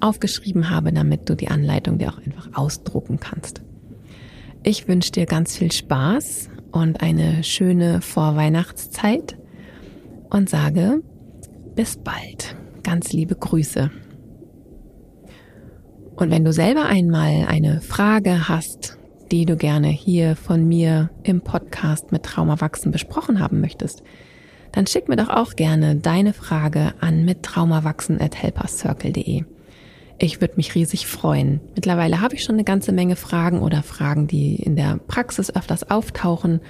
aufgeschrieben 0.00 0.70
habe, 0.70 0.92
damit 0.92 1.28
du 1.28 1.36
die 1.36 1.48
Anleitung 1.48 1.98
dir 1.98 2.10
auch 2.10 2.18
einfach 2.18 2.48
ausdrucken 2.54 3.20
kannst. 3.20 3.62
Ich 4.64 4.88
wünsche 4.88 5.12
dir 5.12 5.26
ganz 5.26 5.56
viel 5.56 5.70
Spaß 5.70 6.48
und 6.72 7.02
eine 7.02 7.44
schöne 7.44 8.00
Vorweihnachtszeit 8.00 9.36
und 10.30 10.48
sage 10.48 11.02
bis 11.74 11.96
bald. 11.96 12.56
Ganz 12.82 13.12
liebe 13.12 13.34
Grüße. 13.34 13.90
Und 16.16 16.30
wenn 16.30 16.44
du 16.44 16.52
selber 16.52 16.86
einmal 16.86 17.46
eine 17.48 17.80
Frage 17.80 18.48
hast, 18.48 18.98
die 19.32 19.46
du 19.46 19.56
gerne 19.56 19.88
hier 19.88 20.36
von 20.36 20.68
mir 20.68 21.10
im 21.24 21.40
Podcast 21.40 22.12
mit 22.12 22.22
Traumawachsen 22.22 22.92
besprochen 22.92 23.40
haben 23.40 23.60
möchtest, 23.60 24.04
dann 24.70 24.86
schick 24.86 25.08
mir 25.08 25.16
doch 25.16 25.28
auch 25.28 25.56
gerne 25.56 25.96
deine 25.96 26.32
Frage 26.32 26.94
an 27.00 27.24
mittraumawachsen@helpercircle.de. 27.24 29.42
Ich 30.18 30.40
würde 30.40 30.54
mich 30.56 30.76
riesig 30.76 31.08
freuen. 31.08 31.60
Mittlerweile 31.74 32.20
habe 32.20 32.36
ich 32.36 32.44
schon 32.44 32.54
eine 32.54 32.62
ganze 32.64 32.92
Menge 32.92 33.16
Fragen 33.16 33.60
oder 33.60 33.82
Fragen, 33.82 34.28
die 34.28 34.54
in 34.56 34.76
der 34.76 34.98
Praxis 34.98 35.52
öfters 35.54 35.90
auftauchen, 35.90 36.60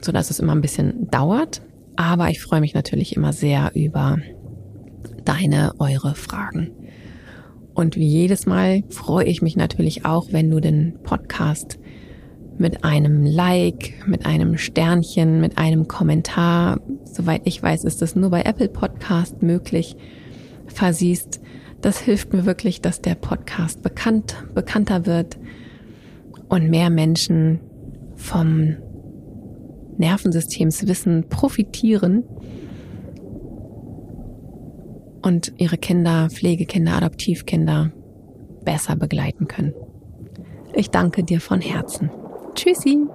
so 0.00 0.12
dass 0.12 0.30
es 0.30 0.38
immer 0.38 0.54
ein 0.54 0.60
bisschen 0.60 1.10
dauert. 1.10 1.62
Aber 1.96 2.30
ich 2.30 2.40
freue 2.40 2.60
mich 2.60 2.74
natürlich 2.74 3.16
immer 3.16 3.32
sehr 3.32 3.72
über 3.74 4.18
deine, 5.24 5.72
eure 5.80 6.14
Fragen. 6.14 6.70
Und 7.80 7.96
wie 7.96 8.06
jedes 8.06 8.44
Mal 8.44 8.82
freue 8.90 9.24
ich 9.24 9.40
mich 9.40 9.56
natürlich 9.56 10.04
auch, 10.04 10.26
wenn 10.32 10.50
du 10.50 10.60
den 10.60 10.98
Podcast 11.02 11.78
mit 12.58 12.84
einem 12.84 13.24
Like, 13.24 14.06
mit 14.06 14.26
einem 14.26 14.58
Sternchen, 14.58 15.40
mit 15.40 15.56
einem 15.56 15.88
Kommentar, 15.88 16.80
soweit 17.04 17.40
ich 17.46 17.62
weiß, 17.62 17.84
ist 17.84 18.02
das 18.02 18.14
nur 18.14 18.28
bei 18.28 18.42
Apple 18.42 18.68
Podcast 18.68 19.42
möglich, 19.42 19.96
versiehst. 20.66 21.40
Das 21.80 21.98
hilft 22.00 22.34
mir 22.34 22.44
wirklich, 22.44 22.82
dass 22.82 23.00
der 23.00 23.14
Podcast 23.14 23.82
bekannt, 23.82 24.36
bekannter 24.54 25.06
wird 25.06 25.38
und 26.50 26.68
mehr 26.68 26.90
Menschen 26.90 27.60
vom 28.14 28.76
Nervensystemswissen 29.96 31.30
profitieren 31.30 32.24
und 35.22 35.52
ihre 35.58 35.78
Kinder, 35.78 36.28
Pflegekinder, 36.30 36.96
Adoptivkinder 36.96 37.92
besser 38.64 38.96
begleiten 38.96 39.48
können. 39.48 39.74
Ich 40.74 40.90
danke 40.90 41.24
dir 41.24 41.40
von 41.40 41.60
Herzen. 41.60 42.10
Tschüssi! 42.54 43.06